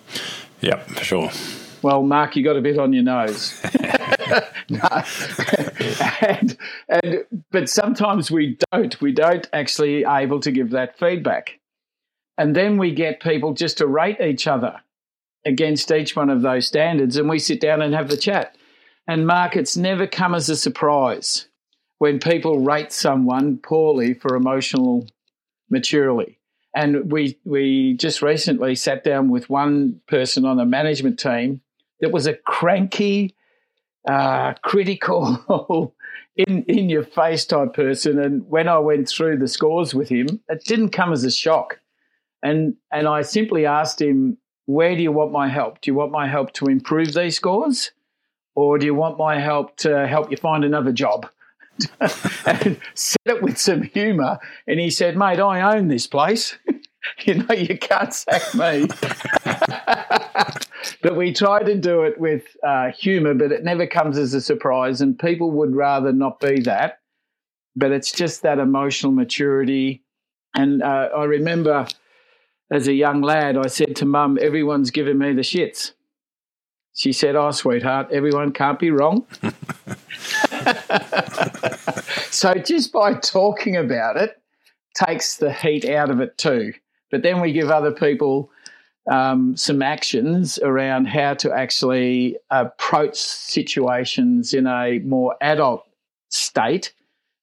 Yep, 0.62 0.88
for 0.88 1.04
sure. 1.04 1.32
Well, 1.82 2.04
Mark, 2.04 2.36
you 2.36 2.44
got 2.44 2.58
a 2.58 2.62
bit 2.62 2.78
on 2.78 2.94
your 2.94 3.04
nose. 3.04 3.60
and, 6.22 6.58
and, 6.88 7.26
but 7.52 7.70
sometimes 7.70 8.32
we 8.32 8.58
don't. 8.72 9.02
We 9.02 9.12
don't 9.12 9.48
actually 9.52 10.06
able 10.06 10.40
to 10.42 10.52
give 10.52 10.70
that 10.72 10.98
feedback. 10.98 11.60
And 12.38 12.56
then 12.56 12.78
we 12.78 12.94
get 12.94 13.22
people 13.22 13.54
just 13.54 13.80
to 13.80 13.88
rate 13.88 14.22
each 14.22 14.48
other 14.48 14.80
against 15.46 15.92
each 15.92 16.16
one 16.16 16.30
of 16.30 16.42
those 16.42 16.68
standards, 16.68 17.18
and 17.18 17.28
we 17.28 17.40
sit 17.40 17.60
down 17.60 17.82
and 17.82 17.94
have 17.94 18.10
the 18.10 18.18
chat. 18.18 18.56
And 19.08 19.28
Mark, 19.28 19.56
it's 19.56 19.76
never 19.76 20.08
come 20.08 20.36
as 20.36 20.50
a 20.50 20.56
surprise 20.56 21.48
when 21.98 22.20
people 22.20 22.60
rate 22.60 22.92
someone 22.92 23.58
poorly 23.58 24.14
for 24.14 24.36
emotional 24.36 25.08
maturity. 25.70 26.40
And 26.74 27.12
we 27.12 27.38
we 27.44 27.96
just 27.96 28.22
recently 28.22 28.76
sat 28.76 29.04
down 29.04 29.30
with 29.30 29.50
one 29.50 30.00
person 30.08 30.46
on 30.46 30.58
the 30.58 30.66
management 30.66 31.20
team 31.20 31.62
that 32.00 32.12
was 32.12 32.28
a 32.28 32.34
cranky, 32.34 33.36
uh, 34.08 34.54
critical, 34.64 35.94
in 36.36 36.64
in 36.64 36.90
your 36.90 37.04
face 37.04 37.46
type 37.46 37.74
person. 37.74 38.20
And 38.20 38.48
when 38.50 38.68
I 38.68 38.80
went 38.80 39.10
through 39.10 39.38
the 39.38 39.48
scores 39.48 39.94
with 39.94 40.10
him, 40.10 40.40
it 40.48 40.64
didn't 40.64 40.90
come 40.90 41.12
as 41.12 41.24
a 41.24 41.32
shock. 41.32 41.80
And 42.42 42.76
and 42.92 43.08
I 43.08 43.22
simply 43.22 43.66
asked 43.66 44.02
him, 44.02 44.38
"Where 44.66 44.96
do 44.96 45.02
you 45.02 45.12
want 45.12 45.32
my 45.32 45.50
help? 45.50 45.82
Do 45.82 45.92
you 45.92 45.96
want 45.96 46.12
my 46.12 46.28
help 46.28 46.54
to 46.54 46.66
improve 46.68 47.14
these 47.14 47.36
scores, 47.36 47.92
or 48.56 48.78
do 48.78 48.86
you 48.86 48.96
want 48.96 49.18
my 49.18 49.40
help 49.40 49.76
to 49.78 50.08
help 50.08 50.32
you 50.32 50.38
find 50.38 50.64
another 50.64 50.92
job?" 50.94 51.28
And 52.46 52.80
said 52.94 53.18
it 53.26 53.42
with 53.42 53.58
some 53.58 53.84
humour. 53.84 54.40
And 54.68 54.80
he 54.80 54.90
said, 54.90 55.18
Mate, 55.18 55.40
I 55.40 55.76
own 55.76 55.88
this 55.88 56.08
place. 56.08 56.58
you 57.26 57.36
know, 57.36 57.56
you 57.56 57.78
can't 57.78 58.14
sack 58.14 58.54
me. 58.54 58.88
but 61.02 61.16
we 61.16 61.34
try 61.34 61.64
to 61.64 61.76
do 61.76 62.04
it 62.04 62.20
with 62.20 62.44
uh, 62.64 62.92
humour, 62.92 63.34
but 63.34 63.52
it 63.52 63.64
never 63.64 63.88
comes 63.88 64.18
as 64.18 64.34
a 64.34 64.42
surprise. 64.42 65.02
And 65.02 65.18
people 65.18 65.52
would 65.52 65.76
rather 65.76 66.14
not 66.14 66.40
be 66.40 66.62
that. 66.62 67.00
But 67.76 67.92
it's 67.92 68.12
just 68.12 68.42
that 68.42 68.60
emotional 68.60 69.12
maturity. 69.14 70.04
And 70.56 70.84
uh, 70.84 71.10
I 71.16 71.24
remember 71.24 71.88
as 72.72 72.88
a 72.88 72.94
young 72.94 73.22
lad, 73.22 73.58
I 73.58 73.68
said 73.68 73.96
to 73.98 74.06
mum, 74.06 74.38
everyone's 74.42 74.92
giving 74.92 75.18
me 75.18 75.34
the 75.34 75.42
shits. 75.42 75.92
She 76.94 77.14
said, 77.14 77.36
Oh, 77.36 77.52
sweetheart, 77.52 78.08
everyone 78.12 78.52
can't 78.52 78.80
be 78.80 78.92
wrong. 78.92 79.26
so 82.42 82.56
just 82.56 82.92
by 82.92 83.14
talking 83.14 83.76
about 83.76 84.18
it 84.18 84.42
takes 84.96 85.38
the 85.38 85.54
heat 85.54 85.88
out 85.88 86.10
of 86.10 86.22
it 86.22 86.40
too. 86.40 86.74
But 87.12 87.22
then 87.22 87.40
we 87.40 87.54
give 87.54 87.70
other 87.70 87.92
people 87.92 88.50
um, 89.12 89.56
some 89.56 89.84
actions 89.84 90.58
around 90.58 91.06
how 91.06 91.36
to 91.36 91.54
actually 91.54 92.38
approach 92.50 93.16
situations 93.16 94.56
in 94.56 94.66
a 94.66 94.98
more 95.06 95.36
adult 95.40 95.86
state 96.30 96.94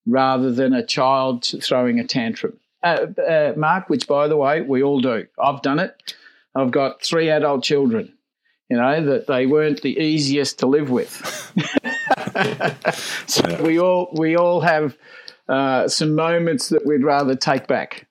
rather 0.04 0.50
than 0.50 0.72
a 0.72 0.84
child 0.84 1.44
throwing 1.62 2.00
a 2.00 2.04
tantrum. 2.04 2.58
Uh, 2.82 3.06
uh, 3.24 3.52
Mark, 3.56 3.88
which 3.88 4.08
by 4.08 4.26
the 4.26 4.36
way, 4.36 4.62
we 4.62 4.82
all 4.82 5.00
do. 5.00 5.28
I've 5.40 5.62
done 5.62 5.78
it. 5.78 6.14
I've 6.56 6.72
got 6.72 7.02
three 7.02 7.30
adult 7.30 7.62
children, 7.62 8.12
you 8.68 8.76
know, 8.76 9.04
that 9.04 9.28
they 9.28 9.46
weren't 9.46 9.82
the 9.82 9.96
easiest 9.96 10.58
to 10.58 10.66
live 10.66 10.90
with. 10.90 11.52
so 13.26 13.48
yeah. 13.48 13.62
we 13.62 13.78
all 13.80 14.10
we 14.12 14.36
all 14.36 14.60
have 14.60 14.96
uh, 15.48 15.88
some 15.88 16.14
moments 16.14 16.68
that 16.68 16.86
we'd 16.86 17.02
rather 17.02 17.34
take 17.34 17.66
back. 17.66 18.06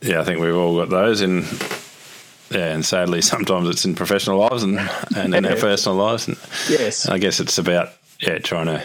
Yeah, 0.00 0.20
I 0.20 0.24
think 0.24 0.40
we've 0.40 0.54
all 0.54 0.76
got 0.76 0.90
those, 0.90 1.20
and 1.20 1.44
yeah, 2.50 2.72
and 2.72 2.84
sadly, 2.84 3.22
sometimes 3.22 3.68
it's 3.68 3.84
in 3.84 3.94
professional 3.94 4.38
lives 4.38 4.62
and, 4.62 4.78
and 5.16 5.34
in 5.34 5.46
our 5.46 5.56
personal 5.60 5.96
lives. 5.96 6.28
And 6.28 6.38
yes, 6.68 7.06
I 7.06 7.18
guess 7.18 7.40
it's 7.40 7.58
about 7.58 7.90
yeah 8.20 8.38
trying 8.38 8.66
to 8.66 8.84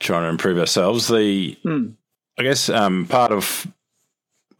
trying 0.00 0.22
to 0.22 0.28
improve 0.28 0.58
ourselves. 0.58 1.08
The 1.08 1.56
hmm. 1.62 1.88
I 2.38 2.42
guess 2.42 2.68
um, 2.68 3.06
part 3.06 3.32
of 3.32 3.66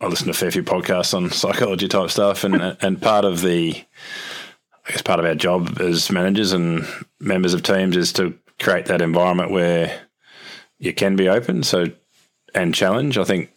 I 0.00 0.06
listen 0.06 0.26
to 0.26 0.32
a 0.32 0.34
fair 0.34 0.50
few 0.50 0.62
podcasts 0.62 1.14
on 1.14 1.30
psychology 1.30 1.88
type 1.88 2.10
stuff, 2.10 2.44
and 2.44 2.76
and 2.80 3.00
part 3.00 3.24
of 3.24 3.40
the 3.40 3.82
I 4.86 4.92
guess 4.92 5.02
part 5.02 5.20
of 5.20 5.26
our 5.26 5.34
job 5.34 5.80
as 5.80 6.10
managers 6.10 6.52
and 6.52 6.86
members 7.20 7.54
of 7.54 7.62
teams 7.62 7.96
is 7.96 8.12
to 8.14 8.38
create 8.60 8.86
that 8.86 9.02
environment 9.02 9.50
where 9.50 10.00
you 10.78 10.92
can 10.92 11.16
be 11.16 11.28
open, 11.28 11.62
so 11.62 11.86
and 12.54 12.74
challenge. 12.74 13.18
I 13.18 13.24
think 13.24 13.50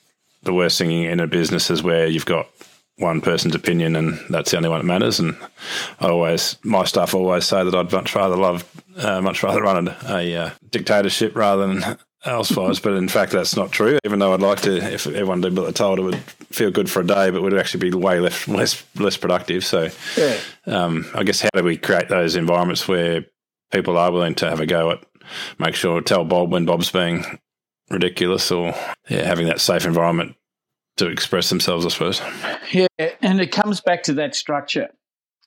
the 0.43 0.53
worst 0.53 0.77
thing 0.77 1.03
in 1.03 1.19
a 1.19 1.27
business 1.27 1.69
is 1.69 1.83
where 1.83 2.07
you've 2.07 2.25
got 2.25 2.47
one 2.97 3.21
person's 3.21 3.53
opinion 3.53 3.95
and 3.95 4.19
that's 4.29 4.51
the 4.51 4.57
only 4.57 4.69
one 4.69 4.79
that 4.79 4.85
matters. 4.85 5.19
And 5.19 5.37
I 5.99 6.09
always, 6.09 6.57
my 6.63 6.83
staff 6.85 7.13
always 7.13 7.45
say 7.45 7.63
that 7.63 7.75
I'd 7.75 7.91
much 7.91 8.15
rather 8.15 8.35
love, 8.35 8.65
uh, 8.97 9.21
much 9.21 9.43
rather 9.43 9.61
run 9.61 9.87
a, 9.87 10.35
uh, 10.35 10.49
dictatorship 10.71 11.35
rather 11.35 11.67
than 11.67 11.97
elsewise. 12.25 12.79
but 12.79 12.93
in 12.93 13.07
fact, 13.07 13.33
that's 13.33 13.55
not 13.55 13.71
true. 13.71 13.99
Even 14.03 14.19
though 14.19 14.33
I'd 14.33 14.41
like 14.41 14.61
to, 14.61 14.77
if 14.77 15.05
everyone 15.05 15.41
did 15.41 15.55
what 15.55 15.63
they're 15.63 15.73
told, 15.73 15.99
it 15.99 16.03
would 16.03 16.19
feel 16.51 16.71
good 16.71 16.89
for 16.89 17.01
a 17.01 17.07
day, 17.07 17.29
but 17.29 17.41
would 17.41 17.53
actually 17.53 17.89
be 17.89 17.95
way 17.95 18.19
less 18.19 18.47
less 18.47 18.83
less 18.95 19.17
productive. 19.17 19.65
So, 19.65 19.89
yeah. 20.17 20.37
um, 20.65 21.05
I 21.13 21.23
guess 21.23 21.41
how 21.41 21.49
do 21.55 21.63
we 21.63 21.77
create 21.77 22.09
those 22.09 22.35
environments 22.35 22.87
where 22.87 23.25
people 23.71 23.97
are 23.97 24.11
willing 24.11 24.35
to 24.35 24.49
have 24.49 24.59
a 24.59 24.65
go 24.65 24.91
at, 24.91 25.03
make 25.59 25.75
sure 25.75 26.01
tell 26.01 26.25
Bob 26.25 26.51
when 26.51 26.65
Bob's 26.65 26.91
being 26.91 27.39
ridiculous, 27.89 28.51
or 28.51 28.73
yeah, 29.09 29.25
having 29.25 29.47
that 29.47 29.61
safe 29.61 29.85
environment 29.85 30.35
to 30.97 31.07
express 31.07 31.49
themselves, 31.49 31.85
I 31.85 31.89
suppose. 31.89 32.21
Yeah, 32.71 32.87
and 33.21 33.39
it 33.39 33.51
comes 33.51 33.81
back 33.81 34.03
to 34.03 34.13
that 34.13 34.35
structure. 34.35 34.89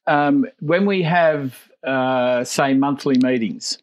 Um, 0.07 0.47
when 0.61 0.87
we 0.87 1.03
have, 1.03 1.59
uh, 1.87 2.45
say, 2.45 2.75
monthly 2.75 3.19
meetings, 3.19 3.79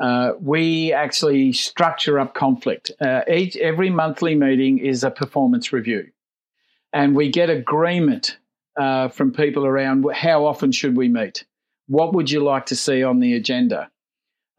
uh, 0.00 0.32
we 0.40 0.92
actually 0.92 1.52
structure 1.52 2.18
up 2.18 2.34
conflict. 2.34 2.90
Uh, 3.00 3.20
each 3.30 3.56
every 3.56 3.90
monthly 3.90 4.34
meeting 4.34 4.78
is 4.78 5.04
a 5.04 5.10
performance 5.10 5.72
review, 5.72 6.10
and 6.92 7.14
we 7.14 7.30
get 7.30 7.50
agreement 7.50 8.38
uh, 8.78 9.08
from 9.08 9.32
people 9.32 9.66
around 9.66 10.04
how 10.12 10.44
often 10.44 10.72
should 10.72 10.96
we 10.96 11.08
meet, 11.08 11.44
what 11.86 12.14
would 12.14 12.30
you 12.30 12.42
like 12.42 12.66
to 12.66 12.76
see 12.76 13.02
on 13.02 13.20
the 13.20 13.34
agenda, 13.34 13.90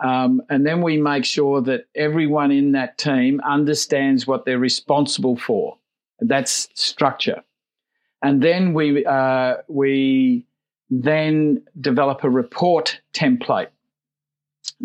um, 0.01 0.41
and 0.49 0.65
then 0.65 0.81
we 0.81 0.97
make 0.97 1.25
sure 1.25 1.61
that 1.61 1.85
everyone 1.95 2.51
in 2.51 2.71
that 2.71 2.97
team 2.97 3.39
understands 3.41 4.25
what 4.25 4.45
they're 4.45 4.57
responsible 4.57 5.37
for. 5.37 5.77
That's 6.19 6.69
structure. 6.73 7.43
And 8.23 8.41
then 8.41 8.73
we, 8.73 9.05
uh, 9.05 9.57
we 9.67 10.45
then 10.89 11.63
develop 11.79 12.23
a 12.23 12.29
report 12.29 12.99
template 13.13 13.69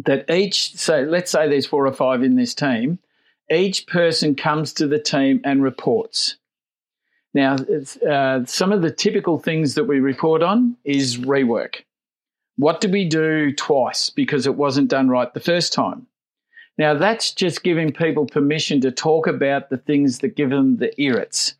that 0.04 0.30
each, 0.30 0.76
so 0.76 1.02
let's 1.02 1.30
say 1.30 1.48
there's 1.48 1.66
four 1.66 1.86
or 1.86 1.92
five 1.92 2.22
in 2.22 2.36
this 2.36 2.54
team, 2.54 2.98
each 3.50 3.86
person 3.86 4.34
comes 4.34 4.72
to 4.74 4.86
the 4.86 4.98
team 4.98 5.40
and 5.44 5.62
reports. 5.62 6.36
Now, 7.36 7.56
uh, 8.10 8.46
some 8.46 8.72
of 8.72 8.80
the 8.80 8.90
typical 8.90 9.38
things 9.38 9.74
that 9.74 9.84
we 9.84 10.00
report 10.00 10.42
on 10.42 10.74
is 10.84 11.18
rework. 11.18 11.82
What 12.56 12.80
did 12.80 12.92
we 12.92 13.06
do 13.06 13.52
twice 13.52 14.08
because 14.08 14.46
it 14.46 14.54
wasn't 14.54 14.88
done 14.88 15.10
right 15.10 15.32
the 15.34 15.38
first 15.38 15.74
time? 15.74 16.06
Now, 16.78 16.94
that's 16.94 17.32
just 17.32 17.62
giving 17.62 17.92
people 17.92 18.24
permission 18.24 18.80
to 18.80 18.90
talk 18.90 19.26
about 19.26 19.68
the 19.68 19.76
things 19.76 20.20
that 20.20 20.34
give 20.34 20.48
them 20.48 20.78
the 20.78 20.98
irrits. 20.98 21.56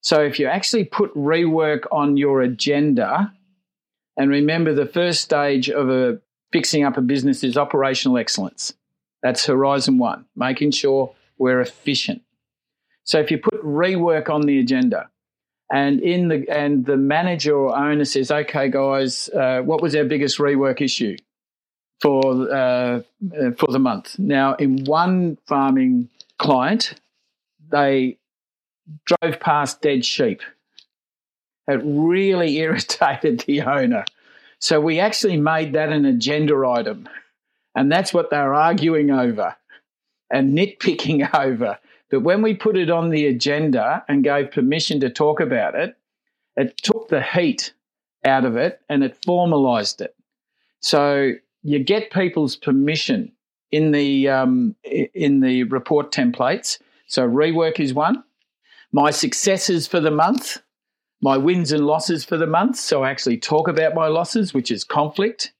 So, 0.00 0.22
if 0.22 0.38
you 0.38 0.46
actually 0.46 0.84
put 0.84 1.14
rework 1.14 1.82
on 1.92 2.16
your 2.16 2.40
agenda, 2.40 3.34
and 4.16 4.30
remember 4.30 4.72
the 4.72 4.86
first 4.86 5.20
stage 5.20 5.68
of 5.68 5.90
a 5.90 6.22
fixing 6.52 6.84
up 6.84 6.96
a 6.96 7.02
business 7.02 7.44
is 7.44 7.58
operational 7.58 8.16
excellence. 8.16 8.72
That's 9.22 9.44
horizon 9.44 9.98
one, 9.98 10.24
making 10.34 10.70
sure 10.70 11.14
we're 11.36 11.60
efficient. 11.60 12.22
So, 13.06 13.18
if 13.18 13.30
you 13.30 13.38
put 13.38 13.62
rework 13.62 14.28
on 14.28 14.42
the 14.42 14.58
agenda, 14.60 15.08
and 15.72 16.00
in 16.00 16.28
the 16.28 16.46
and 16.48 16.84
the 16.84 16.96
manager 16.96 17.56
or 17.56 17.76
owner 17.76 18.04
says, 18.04 18.30
"Okay, 18.30 18.68
guys, 18.68 19.28
uh, 19.30 19.62
what 19.62 19.80
was 19.80 19.96
our 19.96 20.04
biggest 20.04 20.38
rework 20.38 20.80
issue?" 20.80 21.16
for 22.00 22.52
uh, 22.52 23.00
for 23.56 23.72
the 23.72 23.78
month. 23.78 24.18
Now, 24.18 24.54
in 24.54 24.84
one 24.84 25.38
farming 25.46 26.08
client, 26.38 26.94
they 27.70 28.18
drove 29.04 29.40
past 29.40 29.80
dead 29.80 30.04
sheep. 30.04 30.42
It 31.68 31.80
really 31.84 32.56
irritated 32.58 33.40
the 33.40 33.62
owner. 33.62 34.04
So 34.58 34.80
we 34.80 35.00
actually 35.00 35.36
made 35.36 35.74
that 35.74 35.90
an 35.90 36.04
agenda 36.04 36.56
item. 36.66 37.08
And 37.74 37.92
that's 37.92 38.14
what 38.14 38.30
they're 38.30 38.54
arguing 38.54 39.10
over 39.10 39.54
and 40.30 40.56
nitpicking 40.56 41.34
over. 41.38 41.78
But 42.16 42.22
when 42.22 42.40
we 42.40 42.54
put 42.54 42.78
it 42.78 42.88
on 42.88 43.10
the 43.10 43.26
agenda 43.26 44.02
and 44.08 44.24
gave 44.24 44.50
permission 44.50 45.00
to 45.00 45.10
talk 45.10 45.38
about 45.38 45.74
it, 45.74 45.98
it 46.56 46.78
took 46.78 47.10
the 47.10 47.20
heat 47.20 47.74
out 48.24 48.46
of 48.46 48.56
it 48.56 48.80
and 48.88 49.04
it 49.04 49.18
formalized 49.22 50.00
it. 50.00 50.16
So 50.80 51.32
you 51.62 51.84
get 51.84 52.10
people's 52.10 52.56
permission 52.56 53.32
in 53.70 53.90
the 53.90 54.30
um, 54.30 54.74
in 54.82 55.40
the 55.40 55.64
report 55.64 56.10
templates. 56.10 56.78
So 57.06 57.28
rework 57.28 57.80
is 57.80 57.92
one. 57.92 58.24
My 58.92 59.10
successes 59.10 59.86
for 59.86 60.00
the 60.00 60.10
month, 60.10 60.56
my 61.20 61.36
wins 61.36 61.70
and 61.70 61.84
losses 61.84 62.24
for 62.24 62.38
the 62.38 62.46
month. 62.46 62.78
So 62.78 63.02
I 63.02 63.10
actually 63.10 63.36
talk 63.36 63.68
about 63.68 63.94
my 63.94 64.06
losses, 64.06 64.54
which 64.54 64.70
is 64.70 64.84
conflict. 64.84 65.52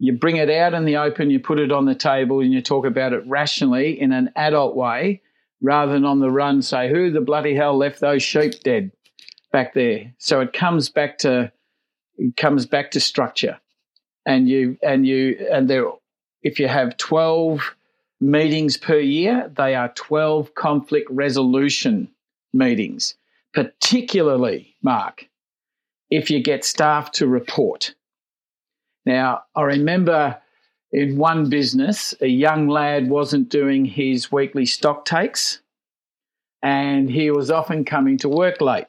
You 0.00 0.14
bring 0.14 0.38
it 0.38 0.50
out 0.50 0.74
in 0.74 0.86
the 0.86 0.96
open, 0.96 1.30
you 1.30 1.38
put 1.38 1.60
it 1.60 1.70
on 1.70 1.84
the 1.84 1.94
table, 1.94 2.40
and 2.40 2.52
you 2.52 2.60
talk 2.60 2.84
about 2.84 3.12
it 3.12 3.22
rationally 3.28 4.00
in 4.00 4.10
an 4.10 4.32
adult 4.34 4.74
way, 4.74 5.22
rather 5.60 5.92
than 5.92 6.04
on 6.04 6.20
the 6.20 6.30
run 6.30 6.62
say, 6.62 6.88
"Who 6.88 7.10
the 7.10 7.20
bloody 7.20 7.54
hell 7.54 7.76
left 7.76 8.00
those 8.00 8.22
sheep 8.22 8.62
dead 8.62 8.92
back 9.52 9.74
there?" 9.74 10.14
So 10.18 10.40
it 10.40 10.52
comes 10.52 10.88
back 10.88 11.18
to 11.18 11.52
it 12.16 12.36
comes 12.36 12.66
back 12.66 12.90
to 12.92 13.00
structure. 13.00 13.60
And 14.26 14.48
you 14.48 14.78
and 14.82 15.06
you 15.06 15.46
and 15.50 15.68
there 15.68 15.90
if 16.42 16.58
you 16.58 16.68
have 16.68 16.96
12 16.96 17.74
meetings 18.20 18.76
per 18.76 18.98
year 18.98 19.50
they 19.56 19.74
are 19.74 19.92
12 19.94 20.54
conflict 20.54 21.08
resolution 21.10 22.08
meetings. 22.52 23.14
Particularly 23.52 24.76
mark 24.82 25.26
if 26.10 26.30
you 26.30 26.42
get 26.42 26.64
staff 26.64 27.10
to 27.12 27.26
report. 27.26 27.94
Now 29.06 29.44
i 29.54 29.62
remember 29.62 30.40
in 30.92 31.16
one 31.16 31.48
business 31.48 32.14
a 32.20 32.26
young 32.26 32.68
lad 32.68 33.08
wasn't 33.08 33.48
doing 33.48 33.84
his 33.84 34.30
weekly 34.30 34.66
stock 34.66 35.04
takes 35.04 35.60
and 36.62 37.10
he 37.10 37.30
was 37.30 37.50
often 37.50 37.84
coming 37.84 38.18
to 38.18 38.28
work 38.28 38.60
late 38.60 38.86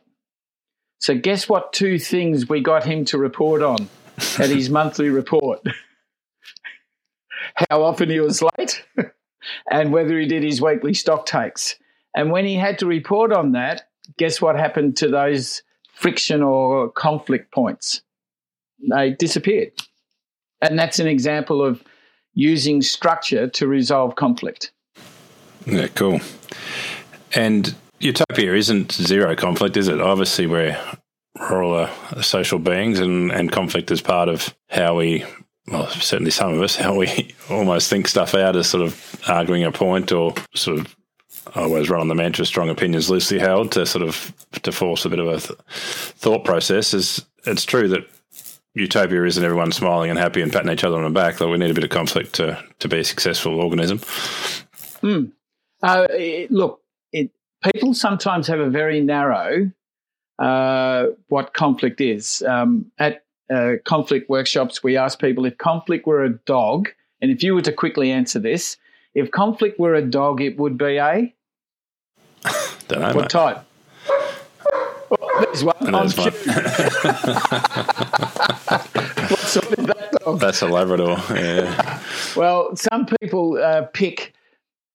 so 1.00 1.16
guess 1.16 1.48
what 1.48 1.74
two 1.74 1.98
things 1.98 2.50
we 2.50 2.62
got 2.62 2.84
him 2.84 3.06
to 3.06 3.18
report 3.18 3.62
on 3.62 3.88
at 4.40 4.50
his 4.50 4.70
monthly 4.80 5.10
report 5.10 5.62
how 7.70 7.84
often 7.84 8.10
he 8.10 8.20
was 8.20 8.44
late 8.58 8.84
and 9.72 9.92
whether 9.92 10.20
he 10.20 10.28
did 10.28 10.44
his 10.44 10.62
weekly 10.62 10.94
stock 10.94 11.26
takes. 11.26 11.78
And 12.16 12.32
when 12.32 12.46
he 12.46 12.56
had 12.56 12.80
to 12.80 12.86
report 12.86 13.32
on 13.32 13.54
that, 13.54 13.84
guess 14.18 14.42
what 14.42 14.56
happened 14.56 14.98
to 14.98 15.08
those 15.08 15.64
friction 15.94 16.42
or 16.42 16.90
conflict 16.92 17.52
points? 17.54 18.02
They 18.90 19.12
disappeared. 19.12 19.72
And 20.62 20.78
that's 20.78 21.00
an 21.00 21.08
example 21.08 21.64
of 21.64 21.84
using 22.34 22.82
structure 22.82 23.48
to 23.48 23.68
resolve 23.68 24.16
conflict. 24.16 24.72
Yeah, 25.66 25.88
cool. 25.90 26.20
And 27.34 27.74
utopia 28.00 28.54
isn't 28.54 28.92
zero 28.92 29.36
conflict, 29.36 29.78
is 29.78 29.88
it? 29.88 30.02
Obviously, 30.02 30.48
we're, 30.48 30.80
we're 31.40 31.64
all 31.64 31.76
uh, 31.86 32.22
social 32.22 32.60
beings, 32.60 33.00
and, 33.00 33.32
and 33.32 33.52
conflict 33.52 33.92
is 33.92 34.02
part 34.02 34.30
of 34.30 34.56
how 34.70 34.98
we, 34.98 35.24
well, 35.68 35.88
certainly 35.88 36.32
some 36.32 36.54
of 36.54 36.62
us, 36.62 36.76
how 36.78 36.96
we 36.96 37.34
almost 37.50 37.90
think 37.90 38.08
stuff 38.08 38.34
out 38.34 38.56
as 38.56 38.68
sort 38.68 38.84
of 38.84 39.22
arguing 39.28 39.64
a 39.64 39.72
point 39.72 40.12
or 40.12 40.34
sort 40.56 40.80
of 40.80 40.96
I 41.56 41.62
always 41.62 41.90
run 41.90 42.02
on 42.02 42.08
the 42.08 42.16
mantra 42.16 42.46
strong 42.46 42.70
opinions 42.70 43.10
loosely 43.10 43.40
held 43.40 43.72
to 43.74 43.86
sort 43.86 44.04
of 44.04 44.34
to 44.62 44.72
force 44.72 45.06
a 45.06 45.10
bit 45.10 45.20
of 45.20 45.28
a 45.28 45.40
th- 45.40 45.60
thought 45.70 46.46
process 46.46 46.94
is 46.94 47.26
it's 47.46 47.66
true 47.66 47.88
that 47.90 48.08
utopia 48.74 49.24
isn't 49.24 49.44
everyone 49.44 49.72
smiling 49.72 50.10
and 50.10 50.20
happy 50.20 50.42
and 50.42 50.52
patting 50.52 50.72
each 50.72 50.84
other 50.84 50.98
on 50.98 51.04
the 51.04 51.10
back 51.10 51.38
that 51.38 51.48
we 51.48 51.58
need 51.58 51.72
a 51.72 51.74
bit 51.74 51.84
of 51.84 51.90
conflict 51.90 52.34
to 52.34 52.62
to 52.80 52.88
be 52.88 53.00
a 53.00 53.04
successful 53.04 53.60
organism 53.60 54.00
mm. 55.02 55.32
uh, 55.84 56.08
it, 56.10 56.52
look 56.52 56.82
it, 57.12 57.30
people 57.74 57.94
sometimes 57.94 58.48
have 58.48 58.60
a 58.60 58.70
very 58.70 59.02
narrow 59.02 59.72
uh, 60.40 61.08
what 61.28 61.54
conflict 61.54 62.02
is 62.02 62.42
um, 62.48 62.92
at 62.98 63.24
uh, 63.54 63.74
conflict 63.84 64.30
workshops 64.30 64.82
we 64.82 64.96
ask 64.96 65.20
people 65.20 65.46
if 65.46 65.58
conflict 65.58 66.08
were 66.08 66.24
a 66.24 66.30
dog 66.30 66.90
and 67.22 67.30
if 67.30 67.44
you 67.44 67.54
were 67.54 67.62
to 67.62 67.74
quickly 67.74 68.12
answer 68.12 68.40
this 68.40 68.78
if 69.14 69.30
conflict 69.32 69.80
were 69.80 69.94
a 69.94 70.02
dog 70.02 70.42
it 70.42 70.58
would 70.58 70.78
be 70.78 70.98
a 70.98 71.34
don't 72.88 73.02
know. 73.02 73.14
What 73.14 73.16
mate. 73.16 73.30
type? 73.30 73.64
Oh, 75.12 75.44
there's 75.44 75.64
one. 75.64 75.76
There's 75.82 76.18
one. 76.18 76.32
what 78.56 79.40
sort 79.40 79.78
is 79.80 79.86
that 79.86 80.12
dog? 80.24 80.40
That's 80.40 80.62
a 80.62 80.68
Labrador. 80.68 81.18
Yeah. 81.32 82.02
Well, 82.36 82.76
some 82.76 83.06
people 83.22 83.58
uh, 83.58 83.84
pick 83.94 84.34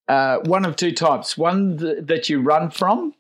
uh, 0.09 0.39
one 0.45 0.65
of 0.65 0.77
two 0.77 0.93
types: 0.93 1.37
one 1.37 1.79
th- 1.79 1.99
that 2.07 2.29
you 2.29 2.41
run 2.41 2.71
from, 2.71 3.15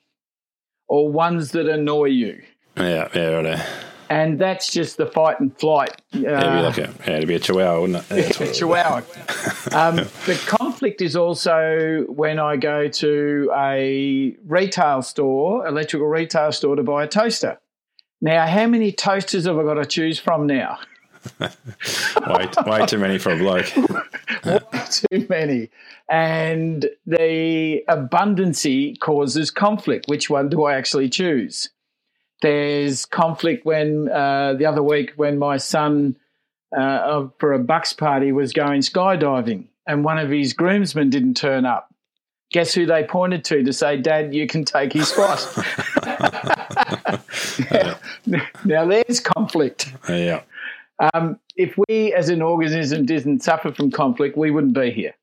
or 0.89 1.11
ones 1.11 1.53
that 1.53 1.69
annoy 1.69 2.07
you. 2.07 2.43
Yeah. 2.77 3.09
Yeah. 3.15 3.29
Right. 3.29 3.67
And 4.09 4.39
that's 4.39 4.73
just 4.73 4.99
the 4.99 5.07
fight 5.07 5.41
and 5.41 5.57
flight. 5.59 5.91
Uh, 6.15 6.19
Yeah, 6.21 6.39
it'd 6.41 6.53
be 6.53 6.61
like 6.63 6.79
a, 6.79 7.11
yeah, 7.11 7.17
it'd 7.17 7.29
be 7.29 7.35
a 7.35 7.39
chihuahua, 7.41 7.81
wouldn't 7.81 7.99
it? 7.99 8.17
Yeah, 8.17 8.23
that's 8.23 8.39
what 8.39 8.41
it 8.41 8.49
would 8.49 8.53
be. 8.53 8.59
Chihuahua. 8.59 9.03
Um, 9.73 9.97
the 9.97 10.41
conflict 10.47 11.03
is 11.03 11.17
also 11.17 12.05
when 12.09 12.39
I 12.39 12.57
go 12.57 12.87
to 12.87 13.51
a 13.57 14.37
retail 14.47 15.03
store, 15.03 15.67
electrical 15.67 16.07
retail 16.07 16.53
store, 16.53 16.77
to 16.77 16.85
buy 16.85 17.03
a 17.03 17.09
toaster. 17.09 17.59
Now, 18.21 18.47
how 18.47 18.67
many 18.67 18.93
toasters 18.93 19.47
have 19.47 19.59
I 19.59 19.63
got 19.63 19.75
to 19.75 19.85
choose 19.85 20.19
from 20.19 20.47
now? 20.47 20.79
way, 21.41 22.49
way 22.67 22.87
too 22.87 22.99
many 22.99 23.19
for 23.19 23.33
a 23.33 23.37
bloke. 23.37 23.67
Way 24.45 24.61
too 24.91 25.27
many. 25.29 25.71
And 26.09 26.89
the 27.05 27.83
abundancy 27.89 28.99
causes 29.01 29.51
conflict. 29.51 30.09
Which 30.09 30.31
one 30.31 30.49
do 30.49 30.65
I 30.65 30.75
actually 30.75 31.09
choose? 31.09 31.71
There's 32.43 33.07
conflict 33.07 33.67
when 33.67 34.09
uh, 34.09 34.55
the 34.55 34.67
other 34.67 34.83
week 34.83 35.15
when 35.17 35.39
my 35.39 35.57
son 35.57 36.17
uh, 36.77 37.27
for 37.39 37.53
a 37.53 37.59
bucks 37.59 37.93
party 37.93 38.31
was 38.31 38.53
going 38.53 38.83
skydiving 38.83 39.67
and 39.87 40.05
one 40.05 40.19
of 40.19 40.31
his 40.31 40.53
groomsmen 40.53 41.11
didn't 41.11 41.35
turn 41.35 41.65
up. 41.65 41.93
Guess 42.53 42.75
who 42.75 42.87
they 42.87 43.05
pointed 43.05 43.45
to 43.47 43.65
to 43.65 43.73
say, 43.73 43.97
Dad, 43.97 44.35
you 44.35 44.47
can 44.47 44.65
take 44.65 44.93
his 44.93 45.09
spot? 45.09 45.45
now, 47.71 47.99
now 48.65 48.85
there's 48.87 49.21
conflict. 49.21 49.93
Yeah. 50.09 50.43
Um, 51.13 51.39
if 51.57 51.77
we 51.89 52.13
as 52.15 52.29
an 52.29 52.43
organism 52.43 53.05
didn't 53.05 53.43
suffer 53.43 53.73
from 53.73 53.91
conflict, 53.91 54.37
we 54.37 54.51
wouldn't 54.51 54.75
be 54.75 54.91
here. 54.91 55.15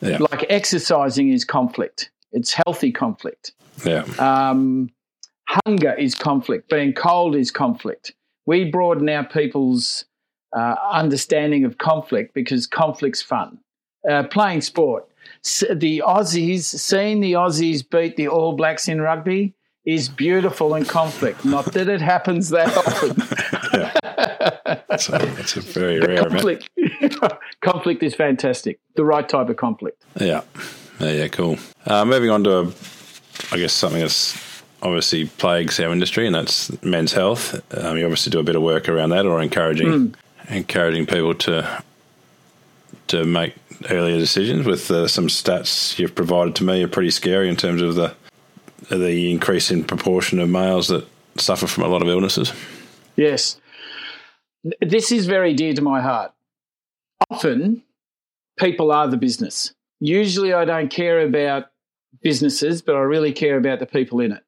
Yeah. 0.00 0.18
Like 0.18 0.46
exercising 0.48 1.32
is 1.32 1.44
conflict, 1.44 2.10
it's 2.32 2.52
healthy 2.52 2.90
conflict. 2.90 3.52
Yeah. 3.84 4.04
Um, 4.18 4.90
hunger 5.48 5.94
is 5.94 6.14
conflict, 6.14 6.68
being 6.68 6.92
cold 6.92 7.36
is 7.36 7.50
conflict. 7.50 8.12
We 8.46 8.70
broaden 8.70 9.08
our 9.08 9.24
people's 9.24 10.04
uh, 10.56 10.74
understanding 10.90 11.64
of 11.64 11.78
conflict 11.78 12.34
because 12.34 12.66
conflict's 12.66 13.22
fun. 13.22 13.58
Uh, 14.08 14.24
playing 14.24 14.60
sport. 14.60 15.06
S- 15.44 15.62
the 15.72 16.02
Aussies, 16.04 16.64
seeing 16.64 17.20
the 17.20 17.34
Aussies 17.34 17.88
beat 17.88 18.16
the 18.16 18.26
All 18.26 18.56
Blacks 18.56 18.88
in 18.88 19.00
rugby 19.00 19.54
is 19.84 20.08
beautiful 20.08 20.74
in 20.74 20.84
conflict. 20.84 21.44
Not 21.44 21.66
that 21.72 21.88
it 21.88 22.00
happens 22.00 22.50
that 22.50 22.76
often. 22.76 23.16
That's 24.88 25.08
a, 25.08 25.18
that's 25.18 25.56
a 25.56 25.60
very 25.60 26.00
rare 26.00 26.28
conflict, 26.28 26.70
conflict 27.60 28.02
is 28.02 28.14
fantastic. 28.14 28.78
The 28.94 29.04
right 29.04 29.28
type 29.28 29.48
of 29.48 29.56
conflict. 29.56 30.02
Yeah. 30.20 30.42
Yeah, 31.00 31.12
yeah, 31.12 31.28
cool. 31.28 31.58
Uh, 31.86 32.04
moving 32.04 32.30
on 32.30 32.44
to, 32.44 32.58
a, 32.58 32.66
I 33.50 33.56
guess, 33.56 33.72
something 33.72 34.00
that's 34.00 34.62
obviously 34.82 35.26
plagues 35.26 35.80
our 35.80 35.92
industry, 35.92 36.26
and 36.26 36.34
that's 36.34 36.82
men's 36.82 37.12
health. 37.12 37.54
Um, 37.76 37.96
you 37.96 38.04
obviously 38.04 38.30
do 38.30 38.38
a 38.38 38.44
bit 38.44 38.56
of 38.56 38.62
work 38.62 38.88
around 38.88 39.10
that, 39.10 39.26
or 39.26 39.40
encouraging 39.40 40.14
encouraging 40.48 41.06
people 41.06 41.34
to 41.34 41.82
to 43.08 43.24
make 43.24 43.54
earlier 43.90 44.18
decisions. 44.18 44.66
With 44.66 44.90
uh, 44.90 45.08
some 45.08 45.28
stats 45.28 45.98
you've 45.98 46.14
provided 46.14 46.54
to 46.56 46.64
me, 46.64 46.82
are 46.82 46.88
pretty 46.88 47.10
scary 47.10 47.48
in 47.48 47.56
terms 47.56 47.82
of 47.82 47.94
the 47.94 48.14
the 48.90 49.30
increase 49.30 49.70
in 49.70 49.84
proportion 49.84 50.38
of 50.38 50.48
males 50.48 50.88
that 50.88 51.06
suffer 51.36 51.66
from 51.66 51.84
a 51.84 51.88
lot 51.88 52.02
of 52.02 52.08
illnesses. 52.08 52.52
Yes. 53.16 53.60
This 54.80 55.10
is 55.12 55.26
very 55.26 55.54
dear 55.54 55.74
to 55.74 55.82
my 55.82 56.00
heart. 56.00 56.32
Often, 57.30 57.82
people 58.58 58.92
are 58.92 59.08
the 59.08 59.16
business. 59.16 59.74
Usually, 60.00 60.52
I 60.52 60.64
don't 60.64 60.90
care 60.90 61.20
about 61.20 61.70
businesses, 62.22 62.82
but 62.82 62.94
I 62.94 63.00
really 63.00 63.32
care 63.32 63.56
about 63.56 63.78
the 63.78 63.86
people 63.86 64.20
in 64.20 64.32
it. 64.32 64.42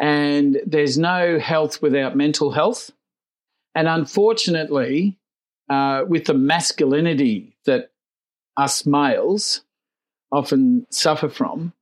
And 0.00 0.60
there's 0.66 0.98
no 0.98 1.38
health 1.38 1.80
without 1.80 2.16
mental 2.16 2.50
health. 2.50 2.90
And 3.74 3.88
unfortunately, 3.88 5.18
uh, 5.70 6.04
with 6.06 6.24
the 6.24 6.34
masculinity 6.34 7.56
that 7.66 7.90
us 8.56 8.84
males 8.86 9.62
often 10.32 10.86
suffer 10.90 11.28
from, 11.28 11.72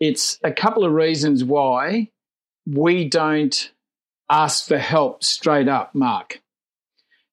it's 0.00 0.38
a 0.42 0.52
couple 0.52 0.84
of 0.84 0.92
reasons 0.92 1.44
why 1.44 2.10
we 2.66 3.08
don't 3.08 3.72
ask 4.30 4.66
for 4.66 4.78
help 4.78 5.22
straight 5.22 5.68
up, 5.68 5.94
Mark. 5.94 6.40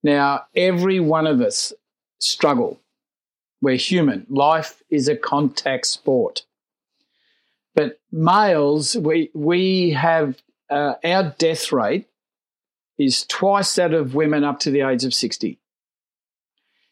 Now, 0.04 0.46
every 0.56 1.00
one 1.00 1.28
of 1.28 1.42
us 1.42 1.74
struggle. 2.20 2.80
We're 3.62 3.76
human. 3.76 4.26
Life 4.30 4.82
is 4.90 5.08
a 5.08 5.16
contact 5.16 5.86
sport. 5.86 6.46
But 7.76 8.00
males, 8.12 8.96
we, 8.96 9.30
we 9.34 9.92
have 9.92 10.42
uh, 10.70 10.96
our 11.04 11.36
death 11.38 11.72
rate 11.72 12.08
is 12.98 13.26
twice 13.26 13.76
that 13.76 13.94
of 13.94 14.16
women 14.16 14.44
up 14.44 14.60
to 14.60 14.72
the 14.72 14.82
age 14.82 15.04
of 15.06 15.14
60. 15.14 15.58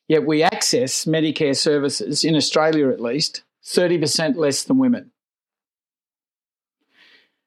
Yet 0.07 0.25
we 0.25 0.41
access 0.41 1.05
Medicare 1.05 1.55
services, 1.55 2.23
in 2.23 2.35
Australia 2.35 2.89
at 2.89 3.01
least, 3.01 3.43
30% 3.65 4.37
less 4.37 4.63
than 4.63 4.77
women. 4.77 5.11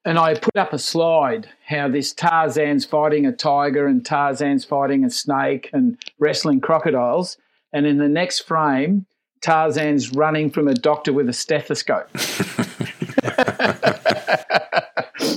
And 0.04 0.18
I 0.18 0.34
put 0.34 0.56
up 0.56 0.72
a 0.72 0.78
slide 0.78 1.48
how 1.66 1.88
this 1.88 2.12
Tarzan's 2.12 2.86
fighting 2.86 3.26
a 3.26 3.32
tiger 3.32 3.86
and 3.86 4.04
Tarzan's 4.04 4.64
fighting 4.64 5.04
a 5.04 5.10
snake 5.10 5.68
and 5.72 5.98
wrestling 6.18 6.60
crocodiles. 6.60 7.36
And 7.72 7.86
in 7.86 7.98
the 7.98 8.08
next 8.08 8.40
frame, 8.40 9.06
Tarzan's 9.42 10.12
running 10.12 10.50
from 10.50 10.68
a 10.68 10.74
doctor 10.74 11.12
with 11.12 11.28
a 11.28 11.34
stethoscope. 11.34 12.08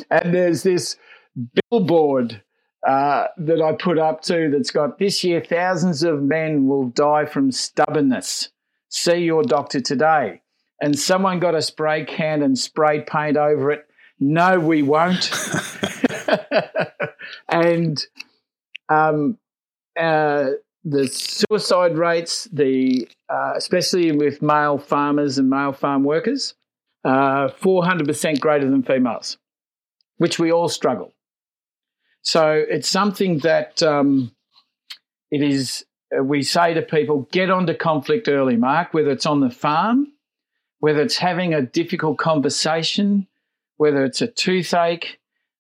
and 0.10 0.34
there's 0.34 0.64
this 0.64 0.96
billboard 1.70 2.42
uh, 2.88 3.28
that 3.38 3.62
I 3.62 3.74
put 3.74 3.98
up 3.98 4.22
too 4.22 4.50
that's 4.52 4.72
got 4.72 4.98
this 4.98 5.24
year 5.24 5.42
thousands 5.42 6.04
of 6.04 6.22
men 6.22 6.68
will 6.68 6.88
die 6.88 7.26
from 7.26 7.52
stubbornness. 7.52 8.50
See 8.90 9.20
your 9.20 9.44
doctor 9.44 9.82
today. 9.82 10.42
And 10.82 11.00
someone 11.00 11.40
got 11.40 11.56
a 11.56 11.62
spray 11.62 12.06
can 12.06 12.42
and 12.42 12.58
sprayed 12.58 13.08
paint 13.08 13.38
over 13.38 13.72
it. 13.72 13.86
No, 14.26 14.58
we 14.60 14.84
won't. 14.84 15.30
and 17.52 18.06
um, 18.90 19.38
uh, 20.00 20.52
the 20.86 21.08
suicide 21.08 21.98
rates, 21.98 22.46
the 22.52 23.08
uh, 23.30 23.54
especially 23.56 24.12
with 24.14 24.42
male 24.42 24.78
farmers 24.78 25.38
and 25.38 25.50
male 25.50 25.74
farm 25.74 26.04
workers, 26.04 26.56
uh, 27.04 27.50
400% 27.62 28.40
greater 28.40 28.70
than 28.70 28.84
females, 28.84 29.38
which 30.18 30.40
we 30.40 30.52
all 30.52 30.70
struggle. 30.70 31.14
So 32.22 32.64
it's 32.70 32.88
something 32.88 33.40
that 33.40 33.84
um, 33.84 34.32
it 35.32 35.42
is. 35.42 35.86
uh, 36.18 36.24
We 36.24 36.44
say 36.44 36.74
to 36.74 36.82
people, 36.82 37.28
get 37.32 37.50
onto 37.50 37.74
conflict 37.74 38.30
early, 38.30 38.56
Mark. 38.56 38.94
Whether 38.94 39.12
it's 39.12 39.26
on 39.26 39.42
the 39.42 39.50
farm, 39.50 40.14
whether 40.80 41.02
it's 41.02 41.18
having 41.18 41.54
a 41.54 41.62
difficult 41.62 42.18
conversation, 42.20 43.28
whether 43.84 44.06
it's 44.06 44.22
a 44.22 44.28
toothache. 44.28 45.20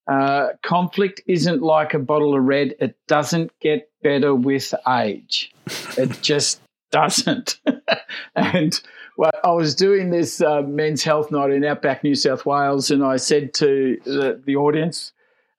Uh, 0.09 0.51
conflict 0.63 1.19
isn't 1.27 1.61
like 1.61 1.93
a 1.93 1.99
bottle 1.99 2.37
of 2.37 2.41
red. 2.45 2.73
It 2.79 2.95
doesn't 3.05 3.51
get 3.59 3.91
better 4.01 4.33
with 4.33 4.73
age. 4.87 5.51
It 5.97 6.17
just 6.21 6.61
doesn't. 6.89 7.59
and 8.35 8.81
well, 9.17 9.31
I 9.43 9.51
was 9.51 9.75
doing 9.75 10.09
this 10.09 10.39
uh, 10.39 10.61
men's 10.61 11.03
health 11.03 11.31
night 11.31 11.51
in 11.51 11.65
Outback, 11.65 12.01
New 12.01 12.15
South 12.15 12.45
Wales, 12.45 12.91
and 12.91 13.03
I 13.03 13.17
said 13.17 13.53
to 13.55 13.97
the, 14.05 14.41
the 14.45 14.55
audience, 14.55 15.11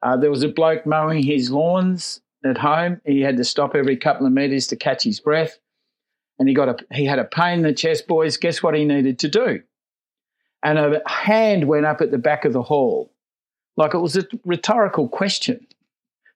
uh, 0.03 0.17
there 0.17 0.31
was 0.31 0.43
a 0.43 0.49
bloke 0.49 0.87
mowing 0.87 1.23
his 1.23 1.51
lawns 1.51 2.23
at 2.47 2.57
home. 2.57 3.03
He 3.05 3.21
had 3.21 3.37
to 3.37 3.45
stop 3.45 3.75
every 3.75 3.99
couple 3.99 4.27
of 4.27 4.33
metres 4.33 4.69
to 4.69 4.77
catch 4.77 5.05
his 5.05 5.21
breath, 5.21 5.59
and 6.39 6.49
he 6.49 6.55
got 6.55 6.71
a 6.71 6.95
he 6.95 7.05
had 7.05 7.19
a 7.19 7.25
pain 7.25 7.59
in 7.59 7.63
the 7.65 7.75
chest. 7.75 8.07
Boys, 8.07 8.39
guess 8.39 8.63
what 8.63 8.75
he 8.75 8.87
needed 8.87 9.19
to 9.19 9.29
do? 9.29 9.61
And 10.65 10.79
a 10.79 11.03
hand 11.07 11.69
went 11.69 11.87
up 11.87 12.01
at 12.01 12.11
the 12.11 12.19
back 12.19 12.45
of 12.45 12.53
the 12.53 12.63
hall, 12.63 13.13
like 13.77 13.95
it 13.95 13.99
was 13.99 14.17
a 14.17 14.25
rhetorical 14.45 15.09
question. 15.09 15.65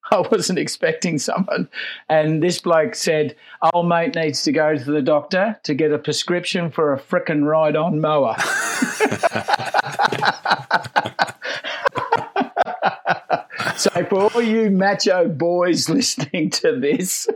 I 0.10 0.20
wasn't 0.20 0.58
expecting 0.58 1.18
someone. 1.18 1.68
And 2.08 2.42
this 2.42 2.60
bloke 2.60 2.94
said, 2.94 3.36
Old 3.72 3.88
mate 3.88 4.14
needs 4.14 4.42
to 4.44 4.52
go 4.52 4.76
to 4.76 4.84
the 4.84 5.02
doctor 5.02 5.58
to 5.64 5.74
get 5.74 5.92
a 5.92 5.98
prescription 5.98 6.70
for 6.70 6.92
a 6.92 6.98
frickin' 6.98 7.44
ride 7.44 7.76
on 7.76 8.00
mower. 8.00 8.36
so, 13.76 13.90
for 14.04 14.32
all 14.32 14.42
you 14.42 14.70
macho 14.70 15.28
boys 15.28 15.88
listening 15.88 16.50
to 16.50 16.78
this, 16.78 17.28